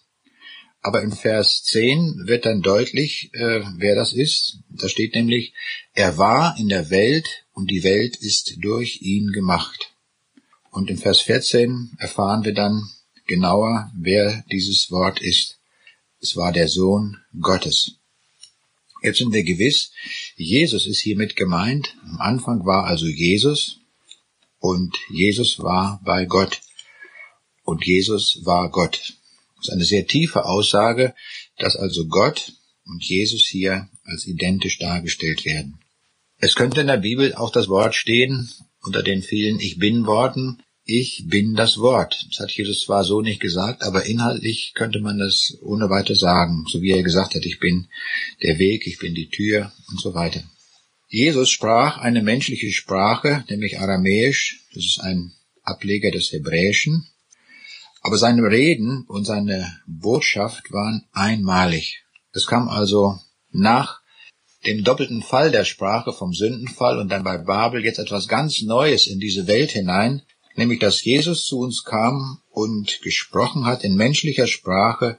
[0.81, 4.59] Aber in Vers 10 wird dann deutlich, äh, wer das ist.
[4.69, 5.53] Da steht nämlich,
[5.93, 9.93] er war in der Welt und die Welt ist durch ihn gemacht.
[10.71, 12.89] Und in Vers 14 erfahren wir dann,
[13.25, 15.59] genauer, wer dieses Wort ist.
[16.19, 17.95] Es war der Sohn Gottes.
[19.01, 19.91] Jetzt sind wir gewiss,
[20.37, 21.95] Jesus ist hiermit gemeint.
[22.03, 23.81] Am Anfang war also Jesus
[24.59, 26.61] und Jesus war bei Gott
[27.63, 29.17] und Jesus war Gott.
[29.57, 31.13] Das ist eine sehr tiefe Aussage,
[31.57, 32.53] dass also Gott
[32.85, 35.79] und Jesus hier als identisch dargestellt werden.
[36.37, 38.49] Es könnte in der Bibel auch das Wort stehen
[38.81, 42.25] unter den vielen Ich bin Worten, ich bin das Wort.
[42.29, 46.65] Das hat Jesus zwar so nicht gesagt, aber inhaltlich könnte man das ohne weiter sagen,
[46.67, 47.87] so wie er gesagt hat, ich bin
[48.41, 50.43] der Weg, ich bin die Tür und so weiter.
[51.07, 57.07] Jesus sprach eine menschliche Sprache, nämlich Aramäisch, das ist ein Ableger des Hebräischen,
[58.01, 62.03] aber seine Reden und seine Botschaft waren einmalig.
[62.33, 63.19] Es kam also
[63.51, 64.01] nach
[64.65, 69.07] dem doppelten Fall der Sprache vom Sündenfall und dann bei Babel jetzt etwas ganz Neues
[69.07, 70.23] in diese Welt hinein,
[70.55, 75.17] nämlich dass Jesus zu uns kam und gesprochen hat in menschlicher Sprache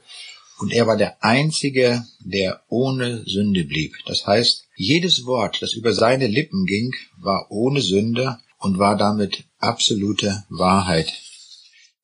[0.58, 3.94] und er war der Einzige, der ohne Sünde blieb.
[4.06, 9.44] Das heißt, jedes Wort, das über seine Lippen ging, war ohne Sünde und war damit
[9.58, 11.12] absolute Wahrheit.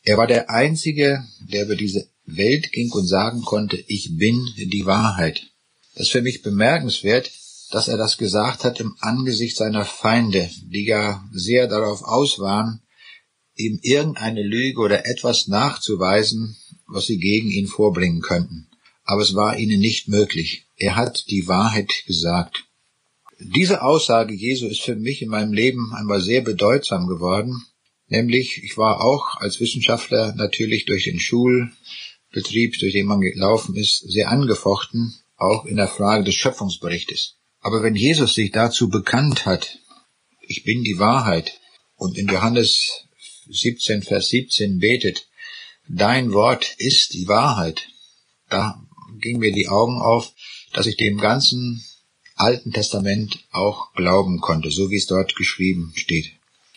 [0.03, 4.87] Er war der Einzige, der über diese Welt ging und sagen konnte, ich bin die
[4.87, 5.51] Wahrheit.
[5.95, 7.31] Das ist für mich bemerkenswert,
[7.71, 12.83] dass er das gesagt hat im Angesicht seiner Feinde, die ja sehr darauf aus waren,
[13.61, 18.69] ihm irgendeine Lüge oder etwas nachzuweisen, was sie gegen ihn vorbringen könnten.
[19.05, 20.67] Aber es war ihnen nicht möglich.
[20.77, 22.65] Er hat die Wahrheit gesagt.
[23.39, 27.63] Diese Aussage Jesu ist für mich in meinem Leben einmal sehr bedeutsam geworden,
[28.09, 34.01] nämlich ich war auch als Wissenschaftler natürlich durch den Schulbetrieb, durch den man gelaufen ist,
[34.11, 37.37] sehr angefochten, auch in der Frage des Schöpfungsberichtes.
[37.61, 39.79] Aber wenn Jesus sich dazu bekannt hat,
[40.41, 41.61] ich bin die Wahrheit,
[42.01, 43.05] und in Johannes
[43.51, 45.27] 17, Vers 17 betet,
[45.89, 47.89] Dein Wort ist die Wahrheit.
[48.49, 48.81] Da
[49.19, 50.33] ging mir die Augen auf,
[50.73, 51.85] dass ich dem ganzen
[52.37, 56.33] Alten Testament auch glauben konnte, so wie es dort geschrieben steht.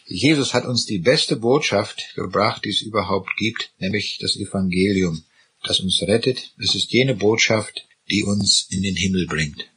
[0.06, 5.24] Jesus hat uns die beste Botschaft gebracht, die es überhaupt gibt, nämlich das Evangelium,
[5.64, 6.54] das uns rettet.
[6.58, 9.70] Es ist jene Botschaft, die uns in den Himmel bringt.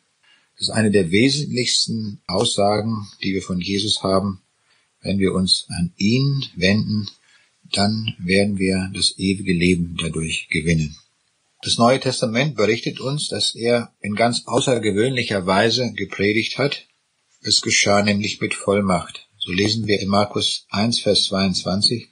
[0.58, 4.42] Das ist eine der wesentlichsten Aussagen, die wir von Jesus haben.
[5.02, 7.08] Wenn wir uns an ihn wenden,
[7.72, 10.96] dann werden wir das ewige Leben dadurch gewinnen.
[11.62, 16.86] Das Neue Testament berichtet uns, dass er in ganz außergewöhnlicher Weise gepredigt hat.
[17.42, 19.26] Es geschah nämlich mit Vollmacht.
[19.38, 22.08] So lesen wir in Markus 1, Vers 22.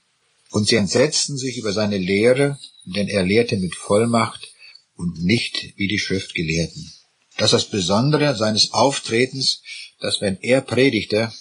[0.51, 4.49] Und sie entsetzten sich über seine Lehre, denn er lehrte mit Vollmacht
[4.97, 6.93] und nicht wie die Schriftgelehrten.
[7.37, 9.63] Das ist das Besondere seines Auftretens,
[10.01, 11.33] dass wenn er predigte,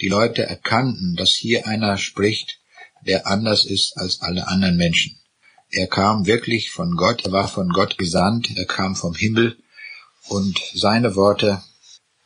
[0.00, 2.60] die Leute erkannten, dass hier einer spricht,
[3.06, 5.18] der anders ist als alle anderen Menschen.
[5.70, 9.58] Er kam wirklich von Gott, er war von Gott gesandt, er kam vom Himmel
[10.28, 11.62] und seine Worte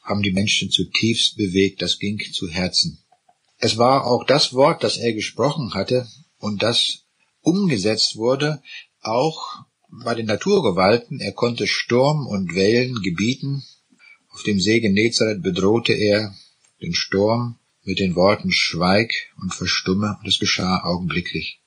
[0.03, 2.99] haben die Menschen zutiefst bewegt, das ging zu Herzen.
[3.59, 6.09] Es war auch das Wort, das er gesprochen hatte
[6.39, 7.05] und das
[7.41, 8.63] umgesetzt wurde,
[9.01, 11.21] auch bei den Naturgewalten.
[11.21, 13.63] Er konnte Sturm und Wellen gebieten.
[14.31, 16.35] Auf dem See Genezareth bedrohte er
[16.81, 21.61] den Sturm mit den Worten Schweig und verstumme, und es geschah augenblicklich.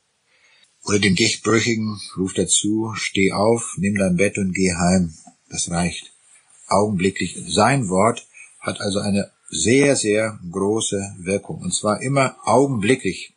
[0.84, 5.14] Oder dem Gichtbrüchigen ruft er zu, steh auf, nimm dein Bett und geh heim.
[5.50, 6.12] Das reicht.
[6.68, 7.36] Augenblicklich.
[7.48, 8.28] Sein Wort
[8.60, 11.62] hat also eine sehr, sehr große Wirkung.
[11.62, 13.34] Und zwar immer augenblicklich.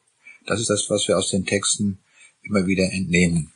[0.46, 1.98] Das ist das, was wir aus den Texten
[2.42, 3.52] immer wieder entnehmen.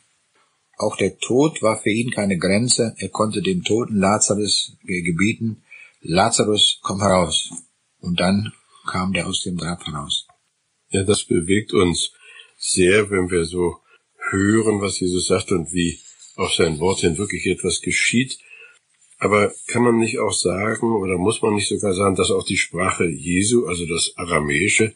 [0.77, 2.95] Auch der Tod war für ihn keine Grenze.
[2.97, 5.63] Er konnte dem toten Lazarus gebieten,
[6.01, 7.51] Lazarus, komm heraus.
[7.99, 8.51] Und dann
[8.85, 10.27] kam der aus dem Grab heraus.
[10.89, 12.13] Ja, das bewegt uns
[12.57, 13.77] sehr, wenn wir so
[14.29, 15.99] hören, was Jesus sagt und wie
[16.35, 18.39] auf sein Wort hin wirklich etwas geschieht.
[19.19, 22.57] Aber kann man nicht auch sagen, oder muss man nicht sogar sagen, dass auch die
[22.57, 24.93] Sprache Jesu, also das Aramäische,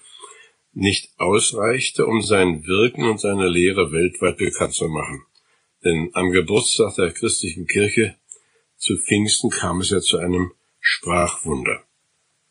[0.73, 5.23] nicht ausreichte, um sein Wirken und seine Lehre weltweit bekannt zu machen?
[5.83, 8.15] Denn am Geburtstag der christlichen Kirche
[8.77, 11.86] zu Pfingsten kam es ja zu einem Sprachwunder.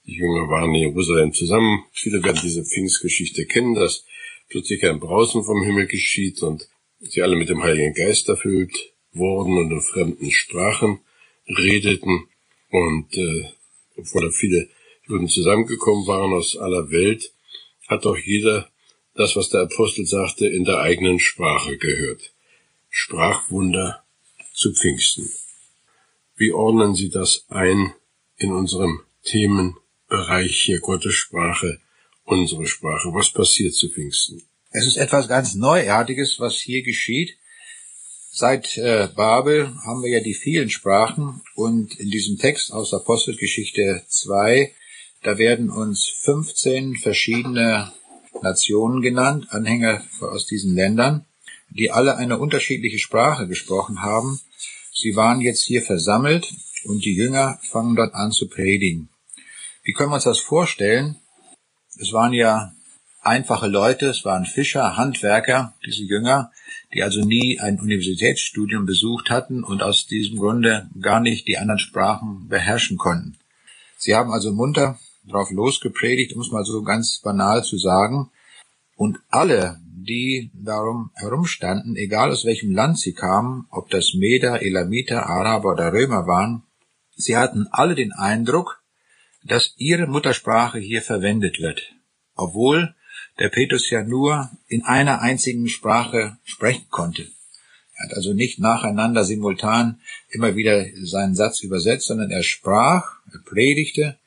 [0.06, 1.84] Die Jünger waren in Jerusalem zusammen.
[1.92, 4.04] Viele werden diese Pfingstgeschichte kennen, dass
[4.48, 6.68] plötzlich ein Brausen vom Himmel geschieht und
[7.00, 11.00] sie alle mit dem Heiligen Geist erfüllt wurden und in fremden Sprachen
[11.48, 12.28] redeten.
[12.70, 13.50] Und äh,
[13.96, 14.68] obwohl da viele
[15.08, 17.32] Juden zusammengekommen waren aus aller Welt,
[17.88, 18.70] hat doch jeder
[19.14, 22.32] das, was der Apostel sagte, in der eigenen Sprache gehört.
[22.90, 24.04] Sprachwunder
[24.52, 25.28] zu Pfingsten.
[26.36, 27.92] Wie ordnen Sie das ein
[28.36, 29.00] in unserem
[30.08, 31.78] Themenbereich hier Gottes Sprache,
[32.24, 33.08] unsere Sprache?
[33.12, 34.42] Was passiert zu Pfingsten?
[34.70, 37.36] Es ist etwas ganz Neuartiges, was hier geschieht.
[38.30, 44.02] Seit äh, Babel haben wir ja die vielen Sprachen und in diesem Text aus Apostelgeschichte
[44.08, 44.72] 2,
[45.22, 47.92] da werden uns 15 verschiedene
[48.42, 51.24] Nationen genannt, Anhänger aus diesen Ländern
[51.70, 54.40] die alle eine unterschiedliche Sprache gesprochen haben.
[54.92, 56.46] Sie waren jetzt hier versammelt
[56.84, 59.08] und die Jünger fangen dort an zu predigen.
[59.86, 61.14] Wie können wir uns das vorstellen?
[62.00, 62.72] Es waren ja
[63.22, 66.50] einfache Leute, es waren Fischer, Handwerker, diese Jünger,
[66.92, 71.78] die also nie ein Universitätsstudium besucht hatten und aus diesem Grunde gar nicht die anderen
[71.78, 73.38] Sprachen beherrschen konnten.
[73.96, 78.32] Sie haben also munter drauf losgepredigt, um es mal so ganz banal zu sagen,
[78.96, 85.26] und alle die darum herumstanden, egal aus welchem Land sie kamen, ob das Meder, Elamiter,
[85.26, 86.64] Araber oder Römer waren,
[87.14, 88.82] sie hatten alle den Eindruck,
[89.46, 91.94] dass ihre Muttersprache hier verwendet wird,
[92.34, 92.94] obwohl
[93.38, 97.26] der Petrus ja nur in einer einzigen Sprache sprechen konnte.
[97.96, 103.40] Er hat also nicht nacheinander simultan immer wieder seinen Satz übersetzt, sondern er sprach, er
[103.44, 104.18] predigte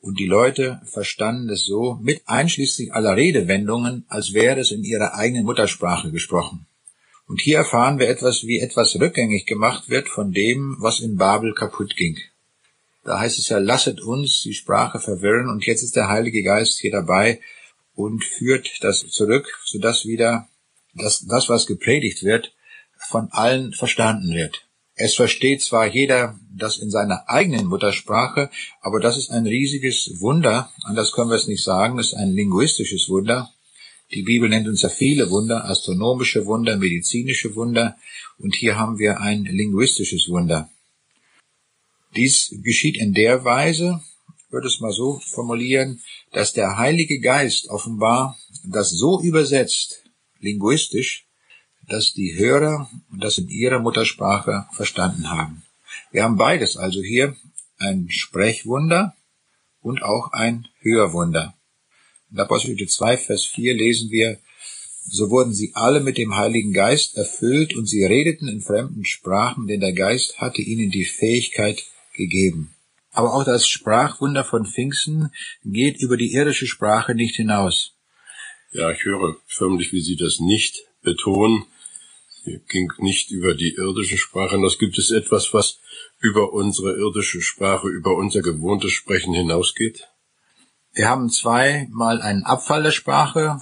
[0.00, 5.14] und die Leute verstanden es so, mit einschließlich aller Redewendungen, als wäre es in ihrer
[5.14, 6.66] eigenen Muttersprache gesprochen.
[7.26, 11.54] Und hier erfahren wir etwas, wie etwas rückgängig gemacht wird von dem, was in Babel
[11.54, 12.18] kaputt ging.
[13.02, 16.78] Da heißt es ja, lasset uns die Sprache verwirren und jetzt ist der Heilige Geist
[16.78, 17.40] hier dabei
[17.94, 20.48] und führt das zurück, sodass wieder
[20.94, 22.54] das, das was gepredigt wird,
[22.98, 24.66] von allen verstanden wird.
[24.94, 28.50] Es versteht zwar jeder das in seiner eigenen Muttersprache,
[28.82, 32.32] aber das ist ein riesiges Wunder, anders können wir es nicht sagen, es ist ein
[32.32, 33.50] linguistisches Wunder.
[34.12, 37.96] Die Bibel nennt uns ja viele Wunder, astronomische Wunder, medizinische Wunder,
[38.38, 40.68] und hier haben wir ein linguistisches Wunder.
[42.16, 44.02] Dies geschieht in der Weise,
[44.50, 46.00] würde es mal so formulieren,
[46.32, 50.02] dass der Heilige Geist offenbar das so übersetzt,
[50.40, 51.26] linguistisch,
[51.88, 55.62] dass die Hörer das in ihrer Muttersprache verstanden haben.
[56.10, 57.36] Wir haben beides also hier,
[57.78, 59.14] ein Sprechwunder
[59.80, 61.54] und auch ein Hörwunder.
[62.30, 64.38] In Apostelgeschichte 2, Vers 4 lesen wir,
[65.04, 69.66] so wurden sie alle mit dem Heiligen Geist erfüllt und sie redeten in fremden Sprachen,
[69.66, 71.84] denn der Geist hatte ihnen die Fähigkeit
[72.20, 72.74] gegeben.
[73.12, 75.30] Aber auch das Sprachwunder von Pfingsten
[75.64, 77.96] geht über die irdische Sprache nicht hinaus.
[78.72, 81.64] Ja, ich höre förmlich, wie Sie das nicht betonen.
[82.44, 84.78] Sie ging nicht über die irdische Sprache hinaus.
[84.78, 85.80] Gibt es etwas, was
[86.20, 90.06] über unsere irdische Sprache, über unser gewohntes Sprechen hinausgeht?
[90.92, 93.60] Wir haben zweimal einen Abfall der Sprache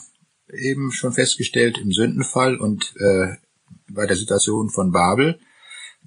[0.52, 3.36] eben schon festgestellt im Sündenfall und äh,
[3.88, 5.38] bei der Situation von Babel.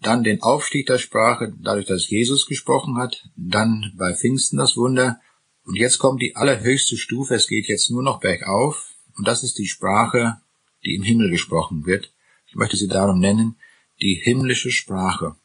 [0.02, 3.30] Dann den Aufstieg der Sprache, dadurch, dass Jesus gesprochen hat.
[3.36, 5.22] Dann bei Pfingsten das Wunder.
[5.64, 7.36] Und jetzt kommt die allerhöchste Stufe.
[7.36, 8.96] Es geht jetzt nur noch bergauf.
[9.16, 10.38] Und das ist die Sprache,
[10.84, 12.12] die im Himmel gesprochen wird.
[12.48, 13.58] Ich möchte sie darum nennen,
[14.02, 15.36] die himmlische Sprache.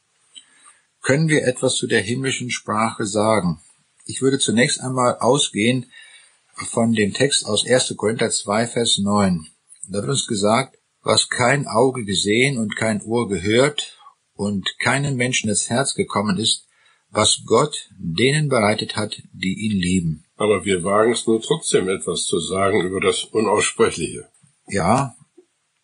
[1.02, 3.60] Können wir etwas zu der himmlischen Sprache sagen?
[4.06, 5.86] Ich würde zunächst einmal ausgehen
[6.54, 7.94] von dem Text aus 1.
[7.96, 9.46] Korinther 2, Vers 9.
[9.88, 13.96] Da wird uns gesagt, was kein Auge gesehen und kein Ohr gehört
[14.36, 16.66] und keinem Menschen ins Herz gekommen ist,
[17.10, 20.24] was Gott denen bereitet hat, die ihn lieben.
[20.36, 24.28] Aber wir wagen es nur trotzdem etwas zu sagen über das Unaussprechliche.
[24.68, 25.16] Ja,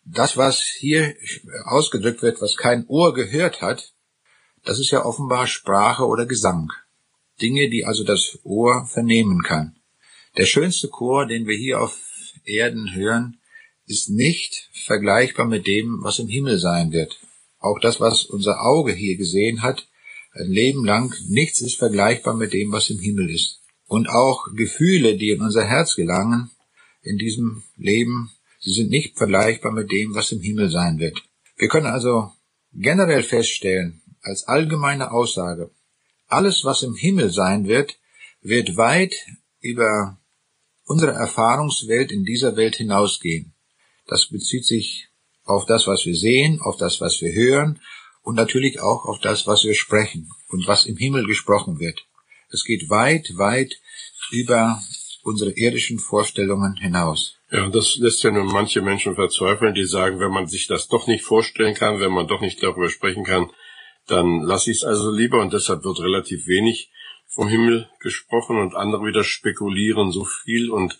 [0.05, 1.15] das, was hier
[1.65, 3.93] ausgedrückt wird, was kein Ohr gehört hat,
[4.63, 6.71] das ist ja offenbar Sprache oder Gesang.
[7.41, 9.75] Dinge, die also das Ohr vernehmen kann.
[10.37, 11.97] Der schönste Chor, den wir hier auf
[12.45, 13.37] Erden hören,
[13.85, 17.19] ist nicht vergleichbar mit dem, was im Himmel sein wird.
[17.63, 19.87] Auch das, was unser Auge hier gesehen hat,
[20.33, 23.61] ein Leben lang, nichts ist vergleichbar mit dem, was im Himmel ist.
[23.87, 26.51] Und auch Gefühle, die in unser Herz gelangen,
[27.03, 31.23] in diesem Leben, sie sind nicht vergleichbar mit dem, was im Himmel sein wird.
[31.55, 32.33] Wir können also
[32.73, 35.71] generell feststellen, als allgemeine Aussage,
[36.27, 37.97] alles, was im Himmel sein wird,
[38.41, 39.15] wird weit
[39.61, 40.19] über
[40.83, 43.53] unsere Erfahrungswelt in dieser Welt hinausgehen.
[44.05, 45.07] Das bezieht sich
[45.45, 47.79] auf das, was wir sehen, auf das, was wir hören
[48.21, 52.05] und natürlich auch auf das, was wir sprechen und was im Himmel gesprochen wird.
[52.49, 53.75] Es geht weit, weit
[54.31, 54.81] über
[55.23, 57.37] unsere irdischen Vorstellungen hinaus.
[57.51, 61.07] Ja, das lässt ja nun manche Menschen verzweifeln, die sagen, wenn man sich das doch
[61.07, 63.51] nicht vorstellen kann, wenn man doch nicht darüber sprechen kann,
[64.07, 66.91] dann lasse ich es also lieber und deshalb wird relativ wenig
[67.27, 70.99] vom Himmel gesprochen und andere wieder spekulieren so viel und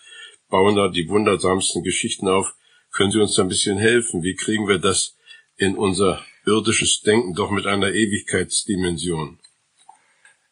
[0.50, 2.54] bauen da die wundersamsten Geschichten auf.
[2.94, 4.24] Können Sie uns da ein bisschen helfen?
[4.24, 5.16] Wie kriegen wir das
[5.58, 9.40] in unser irdisches Denken doch mit einer Ewigkeitsdimension?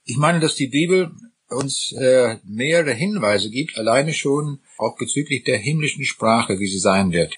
[0.05, 1.11] Ich meine, dass die Bibel
[1.49, 7.11] uns äh, mehrere Hinweise gibt, alleine schon auch bezüglich der himmlischen Sprache, wie sie sein
[7.11, 7.35] wird.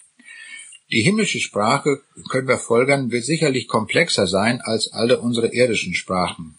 [0.91, 6.55] Die himmlische Sprache, können wir folgern, wird sicherlich komplexer sein als alle unsere irdischen Sprachen.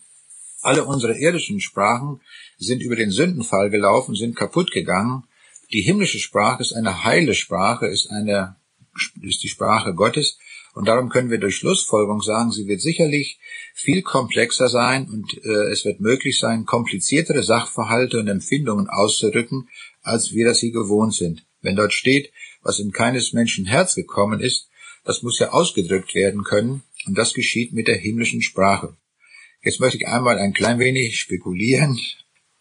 [0.61, 2.21] Alle unsere irdischen Sprachen
[2.59, 5.25] sind über den Sündenfall gelaufen, sind kaputt gegangen.
[5.73, 8.57] Die himmlische Sprache ist eine heile Sprache, ist eine,
[9.23, 10.39] ist die Sprache Gottes.
[10.75, 13.39] Und darum können wir durch Schlussfolgerung sagen, sie wird sicherlich
[13.75, 19.69] viel komplexer sein und äh, es wird möglich sein, kompliziertere Sachverhalte und Empfindungen auszudrücken,
[20.03, 21.47] als wir das hier gewohnt sind.
[21.61, 24.69] Wenn dort steht, was in keines Menschen Herz gekommen ist,
[25.05, 28.97] das muss ja ausgedrückt werden können, und das geschieht mit der himmlischen Sprache.
[29.63, 32.01] Jetzt möchte ich einmal ein klein wenig spekulieren.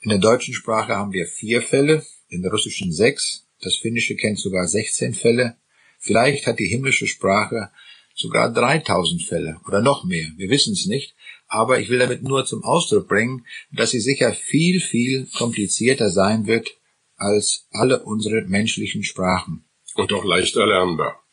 [0.04, 4.38] In der deutschen Sprache haben wir vier Fälle, in der russischen sechs, das finnische kennt
[4.38, 5.56] sogar 16 Fälle.
[5.98, 7.72] Vielleicht hat die himmlische Sprache
[8.14, 10.28] sogar 3000 Fälle oder noch mehr.
[10.36, 11.16] Wir wissen es nicht.
[11.48, 16.48] Aber ich will damit nur zum Ausdruck bringen, dass sie sicher viel, viel komplizierter sein
[16.48, 16.76] wird
[17.16, 19.64] als alle unsere menschlichen Sprachen.
[19.96, 21.24] Und auch leicht erlernbar.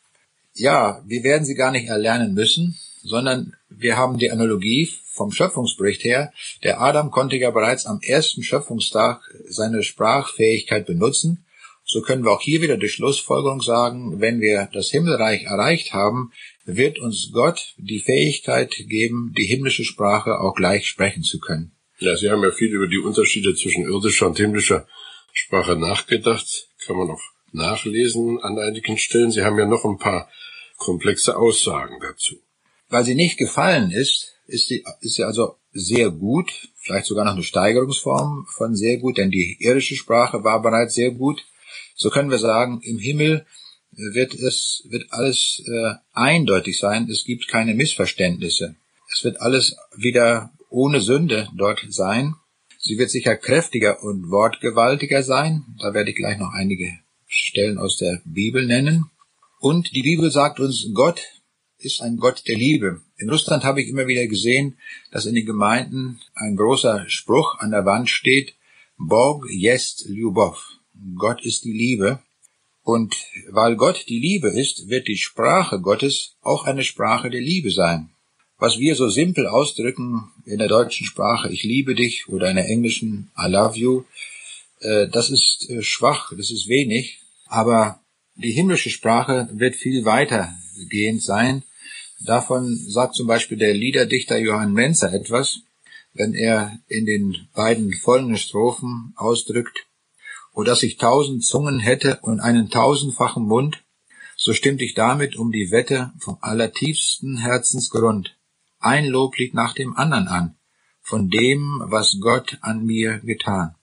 [0.55, 6.03] Ja, wir werden sie gar nicht erlernen müssen, sondern wir haben die Analogie vom Schöpfungsbericht
[6.03, 6.31] her.
[6.63, 11.45] Der Adam konnte ja bereits am ersten Schöpfungstag seine Sprachfähigkeit benutzen.
[11.83, 16.31] So können wir auch hier wieder durch Schlussfolgerung sagen, wenn wir das Himmelreich erreicht haben,
[16.63, 21.73] wird uns Gott die Fähigkeit geben, die himmlische Sprache auch gleich sprechen zu können.
[21.99, 24.87] Ja, Sie haben ja viel über die Unterschiede zwischen irdischer und himmlischer
[25.33, 26.67] Sprache nachgedacht.
[26.85, 27.21] Kann man auch
[27.51, 29.31] nachlesen an einigen Stellen.
[29.31, 30.29] Sie haben ja noch ein paar
[30.77, 32.41] komplexe Aussagen dazu
[32.91, 37.33] weil sie nicht gefallen ist, ist sie, ist sie also sehr gut, vielleicht sogar noch
[37.33, 41.45] eine Steigerungsform von sehr gut, denn die irdische Sprache war bereits sehr gut.
[41.95, 43.45] So können wir sagen, im Himmel
[43.91, 48.75] wird es, wird alles äh, eindeutig sein, es gibt keine Missverständnisse.
[49.11, 52.35] Es wird alles wieder ohne Sünde dort sein.
[52.79, 55.63] Sie wird sicher kräftiger und wortgewaltiger sein.
[55.79, 56.91] Da werde ich gleich noch einige
[57.27, 59.05] Stellen aus der Bibel nennen.
[59.59, 61.21] Und die Bibel sagt uns, Gott
[61.83, 63.01] ist ein Gott der Liebe.
[63.17, 64.77] In Russland habe ich immer wieder gesehen,
[65.11, 68.55] dass in den Gemeinden ein großer Spruch an der Wand steht,
[68.97, 70.63] Bog jest Ljubov.
[71.15, 72.19] Gott ist die Liebe.
[72.83, 73.15] Und
[73.49, 78.09] weil Gott die Liebe ist, wird die Sprache Gottes auch eine Sprache der Liebe sein.
[78.57, 82.67] Was wir so simpel ausdrücken in der deutschen Sprache, ich liebe dich, oder in der
[82.67, 84.03] englischen, I love you,
[84.79, 87.99] äh, das ist äh, schwach, das ist wenig, aber
[88.35, 91.63] die himmlische Sprache wird viel weitergehend sein.
[92.25, 95.61] Davon sagt zum Beispiel der Liederdichter Johann Menzer etwas,
[96.13, 99.87] wenn er in den beiden folgenden Strophen ausdrückt,
[100.53, 103.83] O dass ich tausend Zungen hätte und einen tausendfachen Mund,
[104.35, 108.35] so stimmt ich damit um die Wette vom allertiefsten Herzensgrund.
[108.79, 110.55] Ein Loblied nach dem andern an,
[111.01, 113.75] von dem, was Gott an mir getan.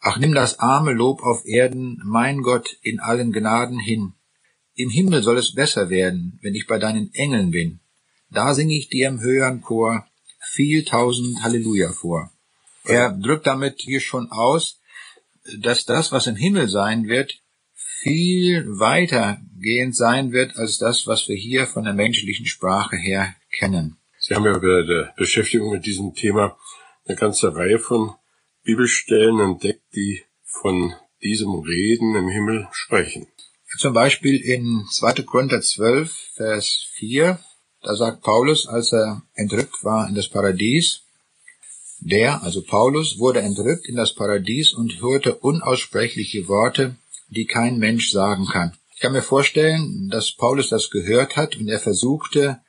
[0.00, 4.12] Ach, nimm das arme Lob auf Erden, mein Gott, in allen Gnaden hin.
[4.78, 7.80] Im Himmel soll es besser werden, wenn ich bei deinen Engeln bin.
[8.30, 10.06] Da sing ich dir im höheren Chor
[10.40, 12.30] viel tausend Halleluja vor.
[12.84, 14.78] Er drückt damit hier schon aus,
[15.58, 17.40] dass das, was im Himmel sein wird,
[17.74, 23.96] viel weitergehend sein wird als das, was wir hier von der menschlichen Sprache her kennen.
[24.20, 26.56] Sie haben ja bei der Beschäftigung mit diesem Thema
[27.04, 28.12] eine ganze Reihe von
[28.62, 33.26] Bibelstellen entdeckt, die von diesem Reden im Himmel sprechen.
[33.76, 35.22] Zum Beispiel in 2.
[35.22, 37.38] Korinther 12, Vers 4,
[37.82, 41.02] da sagt Paulus, als er entrückt war in das Paradies,
[42.00, 46.96] der, also Paulus, wurde entrückt in das Paradies und hörte unaussprechliche Worte,
[47.28, 48.76] die kein Mensch sagen kann.
[48.94, 52.60] Ich kann mir vorstellen, dass Paulus das gehört hat und er versuchte,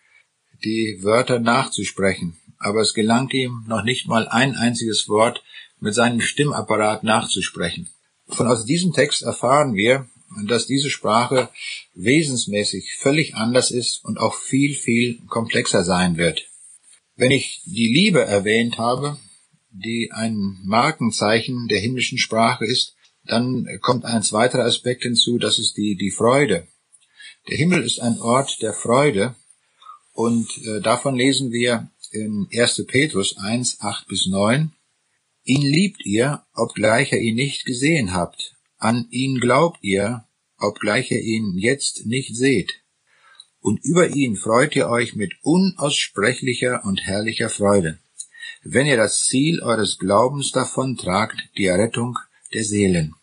[0.63, 5.41] die Wörter nachzusprechen, aber es gelang ihm noch nicht mal ein einziges Wort
[5.79, 7.89] mit seinem Stimmapparat nachzusprechen.
[8.27, 10.07] Von aus diesem Text erfahren wir,
[10.45, 11.49] dass diese Sprache
[11.95, 16.47] wesensmäßig völlig anders ist und auch viel, viel komplexer sein wird.
[17.15, 19.17] Wenn ich die Liebe erwähnt habe,
[19.71, 25.77] die ein Markenzeichen der himmlischen Sprache ist, dann kommt ein zweiter Aspekt hinzu, das ist
[25.77, 26.67] die, die Freude.
[27.49, 29.35] Der Himmel ist ein Ort der Freude
[30.13, 32.85] und äh, davon lesen wir in 1.
[32.87, 34.71] Petrus 1, 8 bis 9.
[35.43, 38.55] Ihn liebt ihr, obgleich ihr ihn nicht gesehen habt.
[38.79, 40.25] An ihn glaubt ihr,
[40.57, 42.81] obgleich ihr ihn jetzt nicht seht
[43.61, 47.99] und über ihn freut ihr euch mit unaussprechlicher und herrlicher Freude,
[48.63, 52.17] wenn ihr das Ziel eures Glaubens davon tragt, die Errettung
[52.53, 53.15] der Seelen.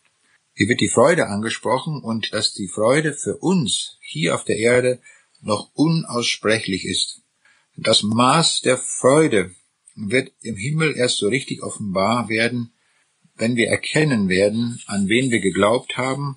[0.55, 5.01] Hier wird die Freude angesprochen und dass die Freude für uns hier auf der Erde
[5.41, 7.23] noch unaussprechlich ist.
[7.77, 9.55] Das Maß der Freude
[9.95, 12.73] wird im Himmel erst so richtig offenbar werden,
[13.37, 16.37] wenn wir erkennen werden, an wen wir geglaubt haben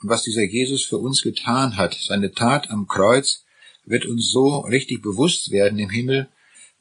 [0.00, 3.44] und was dieser Jesus für uns getan hat, seine Tat am Kreuz,
[3.84, 6.28] wird uns so richtig bewusst werden im Himmel,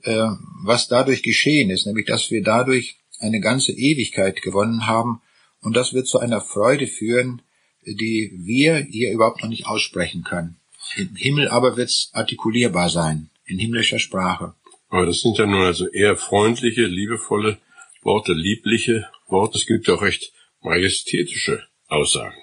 [0.03, 0.27] äh,
[0.63, 5.21] was dadurch geschehen ist, nämlich dass wir dadurch eine ganze Ewigkeit gewonnen haben
[5.61, 7.41] und das wird zu einer Freude führen,
[7.85, 10.57] die wir hier überhaupt noch nicht aussprechen können.
[10.97, 14.53] Im Himmel aber wird's artikulierbar sein, in himmlischer Sprache.
[14.89, 17.57] Aber das sind ja nur also eher freundliche, liebevolle
[18.01, 19.57] Worte, liebliche Worte.
[19.57, 22.37] Es gibt auch recht majestätische Aussagen.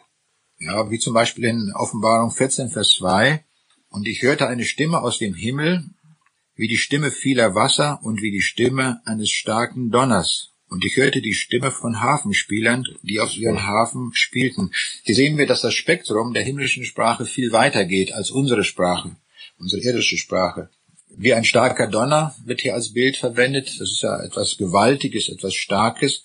[0.59, 3.45] Ja, wie zum Beispiel in Offenbarung 14, Vers 2.
[3.91, 5.84] Und ich hörte eine Stimme aus dem Himmel,
[6.57, 10.53] wie die Stimme vieler Wasser und wie die Stimme eines starken Donners.
[10.68, 14.70] Und ich hörte die Stimme von Hafenspielern, die auf ihren Hafen spielten.
[15.03, 19.16] Hier sehen wir, dass das Spektrum der himmlischen Sprache viel weiter geht als unsere Sprache,
[19.59, 20.68] unsere irdische Sprache.
[21.16, 23.68] Wie ein starker Donner wird hier als Bild verwendet.
[23.80, 26.24] Das ist ja etwas Gewaltiges, etwas Starkes.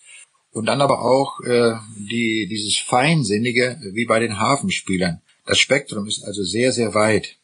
[0.54, 5.22] Und dann aber auch äh, die, dieses Feinsinnige wie bei den Hafenspielern.
[5.46, 7.38] Das Spektrum ist also sehr, sehr weit.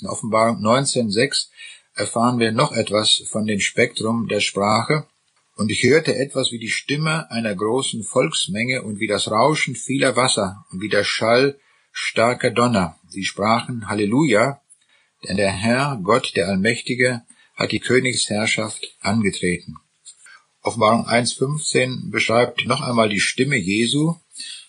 [0.00, 1.48] In Offenbarung 19.6
[1.94, 5.06] erfahren wir noch etwas von dem Spektrum der Sprache.
[5.56, 10.16] Und ich hörte etwas wie die Stimme einer großen Volksmenge und wie das Rauschen vieler
[10.16, 11.58] Wasser und wie der Schall
[11.92, 12.98] starker Donner.
[13.08, 14.60] Sie sprachen Halleluja,
[15.26, 17.22] denn der Herr, Gott der Allmächtige,
[17.56, 19.76] hat die Königsherrschaft angetreten.
[20.62, 24.16] Offenbarung 1.15 beschreibt noch einmal die Stimme Jesu,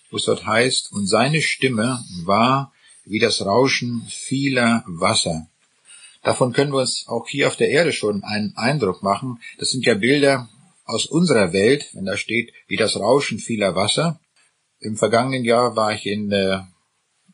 [0.09, 2.73] wo es dort heißt, und seine Stimme war
[3.05, 5.47] wie das Rauschen vieler Wasser.
[6.23, 9.39] Davon können wir uns auch hier auf der Erde schon einen Eindruck machen.
[9.57, 10.49] Das sind ja Bilder
[10.85, 14.19] aus unserer Welt, wenn da steht, wie das Rauschen vieler Wasser.
[14.79, 16.59] Im vergangenen Jahr war ich in äh,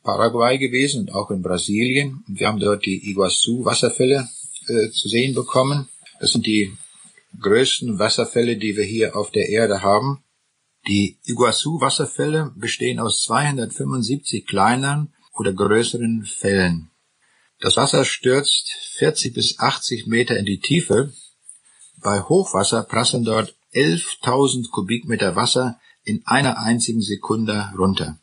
[0.03, 2.23] Paraguay gewesen und auch in Brasilien.
[2.27, 4.29] Und wir haben dort die Iguazu Wasserfälle
[4.67, 5.89] äh, zu sehen bekommen.
[6.19, 6.71] Das sind die
[7.39, 10.23] größten Wasserfälle, die wir hier auf der Erde haben.
[10.87, 16.89] Die Iguazu-Wasserfälle bestehen aus 275 kleineren oder größeren Fällen.
[17.59, 21.13] Das Wasser stürzt 40 bis 80 Meter in die Tiefe.
[21.97, 28.19] Bei Hochwasser prasseln dort 11.000 Kubikmeter Wasser in einer einzigen Sekunde runter.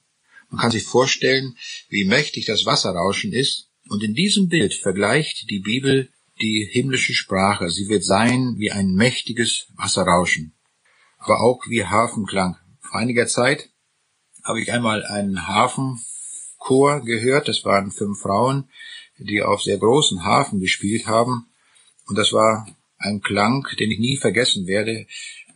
[0.49, 1.57] Man kann sich vorstellen,
[1.89, 6.09] wie mächtig das Wasserrauschen ist, und in diesem Bild vergleicht die Bibel
[6.41, 7.71] die himmlische Sprache.
[7.71, 10.53] Sie wird sein wie ein mächtiges Wasserrauschen,
[11.19, 12.57] aber auch wie Hafenklang.
[12.81, 13.71] Vor einiger Zeit
[14.43, 17.49] habe ich einmal einen Hafenchor gehört.
[17.49, 18.69] Das waren fünf Frauen,
[19.19, 21.47] die auf sehr großen Hafen gespielt haben.
[22.07, 22.67] Und das war
[22.99, 25.07] ein Klang, den ich nie vergessen werde,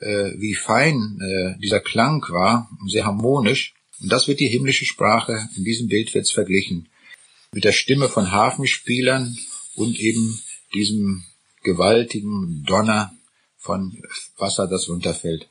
[0.01, 3.75] äh, wie fein äh, dieser Klang war, sehr harmonisch.
[4.01, 6.89] Und das wird die himmlische Sprache, in diesem Bild wird's verglichen,
[7.53, 9.37] mit der Stimme von Hafenspielern
[9.75, 10.41] und eben
[10.75, 11.25] diesem
[11.63, 13.13] gewaltigen Donner
[13.57, 14.03] von
[14.37, 15.49] Wasser, das runterfällt.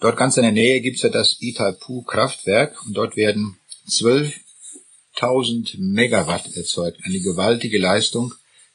[0.00, 6.54] Dort ganz in der Nähe gibt's ja das Itaipu Kraftwerk und dort werden 12.000 Megawatt
[6.56, 6.98] erzeugt.
[7.04, 8.34] Eine gewaltige Leistung,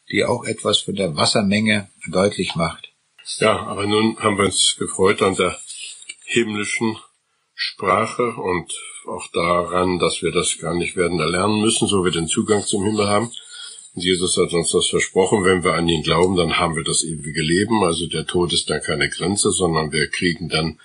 [0.10, 2.92] die auch etwas von der Wassermenge deutlich macht.
[3.38, 5.60] Ja, aber nun haben wir uns gefreut an der
[6.26, 6.98] himmlischen
[7.54, 8.74] Sprache und
[9.08, 12.84] auch daran, dass wir das gar nicht werden erlernen müssen, so wir den Zugang zum
[12.84, 13.32] Himmel haben.
[13.94, 17.42] Jesus hat uns das versprochen, wenn wir an ihn glauben, dann haben wir das ewige
[17.42, 17.84] Leben.
[17.84, 20.80] Also der Tod ist dann keine Grenze, sondern wir kriegen dann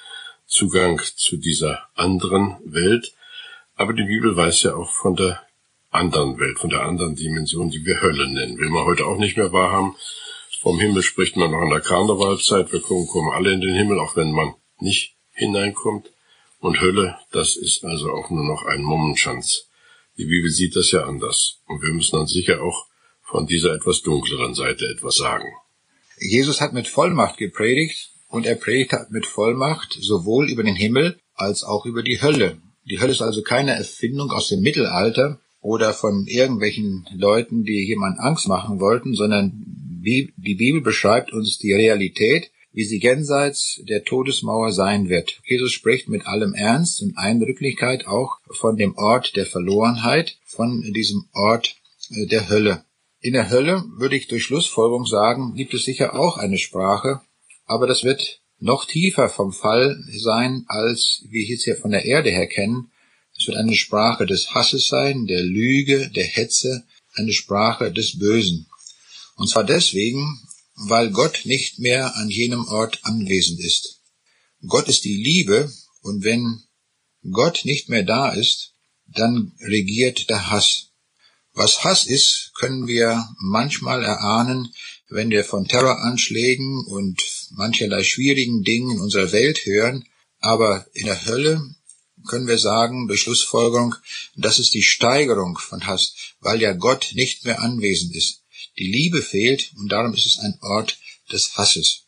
[0.46, 3.12] Zugang zu dieser anderen Welt.
[3.76, 5.40] Aber die Bibel weiß ja auch von der
[5.90, 8.58] anderen Welt, von der anderen Dimension, die wir Hölle nennen.
[8.58, 9.94] Will man heute auch nicht mehr wahrhaben.
[10.60, 12.72] Vom Himmel spricht man noch in der Karnevalzeit.
[12.72, 16.10] Wir kommen, kommen alle in den Himmel, auch wenn man nicht hineinkommt.
[16.58, 19.68] Und Hölle, das ist also auch nur noch ein Mummenschanz.
[20.18, 21.60] Die Bibel sieht das ja anders.
[21.66, 22.86] Und wir müssen dann sicher auch
[23.26, 25.48] von dieser etwas dunkleren Seite etwas sagen.
[26.18, 31.18] Jesus hat mit Vollmacht gepredigt und er predigt hat mit Vollmacht sowohl über den Himmel
[31.34, 32.58] als auch über die Hölle.
[32.84, 38.20] Die Hölle ist also keine Erfindung aus dem Mittelalter oder von irgendwelchen Leuten, die jemand
[38.20, 39.52] Angst machen wollten, sondern
[40.06, 45.40] die Bibel beschreibt uns die Realität, wie sie jenseits der Todesmauer sein wird.
[45.44, 51.24] Jesus spricht mit allem Ernst und Eindrücklichkeit auch von dem Ort der Verlorenheit, von diesem
[51.32, 51.76] Ort
[52.10, 52.84] äh, der Hölle.
[53.26, 57.22] In der Hölle, würde ich durch Schlussfolgerung sagen, gibt es sicher auch eine Sprache,
[57.64, 62.30] aber das wird noch tiefer vom Fall sein, als wir jetzt hier von der Erde
[62.30, 62.92] her kennen.
[63.36, 68.68] Es wird eine Sprache des Hasses sein, der Lüge, der Hetze, eine Sprache des Bösen.
[69.34, 70.40] Und zwar deswegen,
[70.86, 74.02] weil Gott nicht mehr an jenem Ort anwesend ist.
[74.68, 75.68] Gott ist die Liebe,
[76.02, 76.62] und wenn
[77.32, 78.74] Gott nicht mehr da ist,
[79.04, 80.92] dann regiert der Hass.
[81.58, 84.74] Was Hass ist, können wir manchmal erahnen,
[85.08, 90.06] wenn wir von Terroranschlägen und mancherlei schwierigen Dingen in unserer Welt hören,
[90.38, 91.62] aber in der Hölle
[92.26, 93.94] können wir sagen, durch Schlussfolgerung,
[94.36, 98.42] das ist die Steigerung von Hass, weil ja Gott nicht mehr anwesend ist.
[98.78, 100.98] Die Liebe fehlt und darum ist es ein Ort
[101.32, 102.02] des Hasses.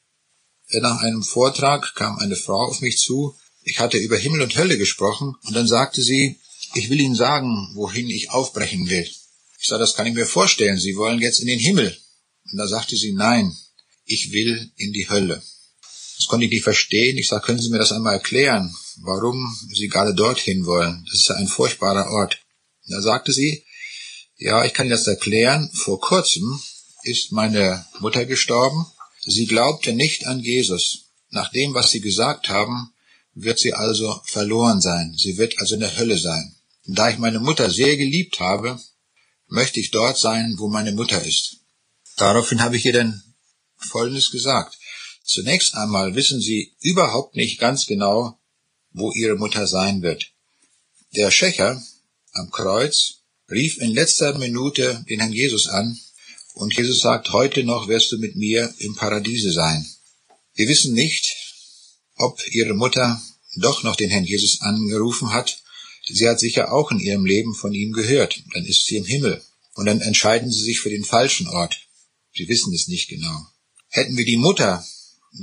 [0.72, 3.34] Nach einem Vortrag kam eine Frau auf mich zu.
[3.62, 6.38] Ich hatte über Himmel und Hölle gesprochen und dann sagte sie,
[6.74, 9.08] ich will Ihnen sagen, wohin ich aufbrechen will.
[9.58, 10.78] Ich sage, das kann ich mir vorstellen.
[10.78, 11.96] Sie wollen jetzt in den Himmel.
[12.50, 13.54] Und da sagte sie, nein,
[14.04, 15.42] ich will in die Hölle.
[16.16, 17.18] Das konnte ich nicht verstehen.
[17.18, 21.04] Ich sage, können Sie mir das einmal erklären, warum Sie gerade dorthin wollen?
[21.06, 22.40] Das ist ja ein furchtbarer Ort.
[22.86, 23.64] Da sagte sie,
[24.36, 25.70] ja, ich kann Ihnen das erklären.
[25.74, 26.60] Vor kurzem
[27.02, 28.86] ist meine Mutter gestorben.
[29.24, 31.10] Sie glaubte nicht an Jesus.
[31.30, 32.92] Nach dem, was Sie gesagt haben,
[33.42, 35.14] wird sie also verloren sein.
[35.16, 36.56] Sie wird also in der Hölle sein.
[36.86, 38.80] Und da ich meine Mutter sehr geliebt habe,
[39.48, 41.58] möchte ich dort sein, wo meine Mutter ist.
[42.16, 43.22] Daraufhin habe ich ihr dann
[43.76, 44.78] Folgendes gesagt.
[45.24, 48.38] Zunächst einmal wissen Sie überhaupt nicht ganz genau,
[48.92, 50.32] wo Ihre Mutter sein wird.
[51.16, 51.82] Der Schächer
[52.32, 55.98] am Kreuz rief in letzter Minute den Herrn Jesus an,
[56.58, 59.86] und Jesus sagt, heute noch wirst du mit mir im Paradiese sein.
[60.54, 61.36] Wir wissen nicht,
[62.16, 63.22] ob ihre Mutter
[63.54, 65.62] doch noch den Herrn Jesus angerufen hat.
[66.10, 68.42] Sie hat sicher auch in ihrem Leben von ihm gehört.
[68.54, 69.42] Dann ist sie im Himmel.
[69.74, 71.78] Und dann entscheiden sie sich für den falschen Ort.
[72.34, 73.46] Sie wissen es nicht genau.
[73.88, 74.84] Hätten wir die Mutter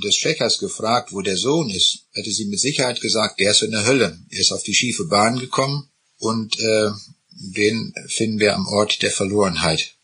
[0.03, 3.71] des Schächers gefragt, wo der Sohn ist, hätte sie mit Sicherheit gesagt, der ist in
[3.71, 4.19] der Hölle.
[4.29, 6.89] Er ist auf die schiefe Bahn gekommen und äh,
[7.31, 9.95] den finden wir am Ort der Verlorenheit.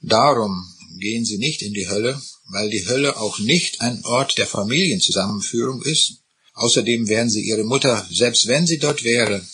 [0.00, 0.64] Darum
[0.98, 5.82] gehen sie nicht in die Hölle, weil die Hölle auch nicht ein Ort der Familienzusammenführung
[5.82, 6.18] ist.
[6.54, 9.46] Außerdem werden sie ihre Mutter, selbst wenn sie dort wäre,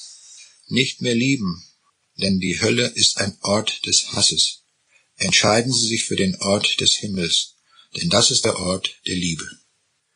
[0.70, 1.64] nicht mehr lieben,
[2.16, 4.62] denn die Hölle ist ein Ort des Hasses.
[5.16, 7.54] Entscheiden Sie sich für den Ort des Himmels,
[7.96, 9.48] denn das ist der Ort der Liebe.